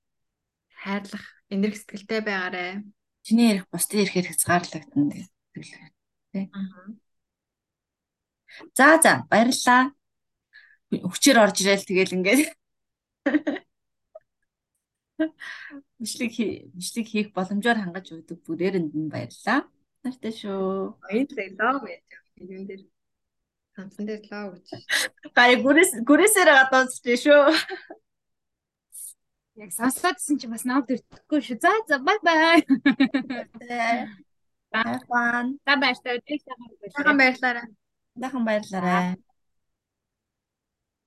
[0.77, 2.85] Хайрлах, энерги сэтгэлтэй байгаарэ.
[3.25, 5.33] Чиний ярих бусдын эрхээр хязгаарлагдана гэдэг
[6.31, 6.45] тий.
[8.77, 9.97] За за баярлалаа.
[10.93, 12.41] Хүчээр орж ирэл тэгэл ингээд
[15.97, 16.33] бичлэг
[16.77, 19.65] бичлэг хийх боломжоор хангаж өгдөг бүгдээрэнд нь баярлалаа.
[20.01, 20.97] Нартай шүү.
[21.05, 22.03] Баярлалаа байж
[22.41, 22.81] юм дээр.
[23.77, 24.67] Самсан дээр лаа гэж.
[25.37, 27.41] Гай гүрэс гүрээсээр гадаадч шүү.
[29.61, 31.57] Яг сонсоодсэн чи бас наад төрдөхгүй шүү.
[31.61, 32.65] За за бай бай.
[34.73, 35.53] Баярлалаа.
[35.67, 36.17] За баярлалаа.
[36.95, 37.67] Сайхан баярлалаа.
[38.15, 39.15] Дахин баярлалаа.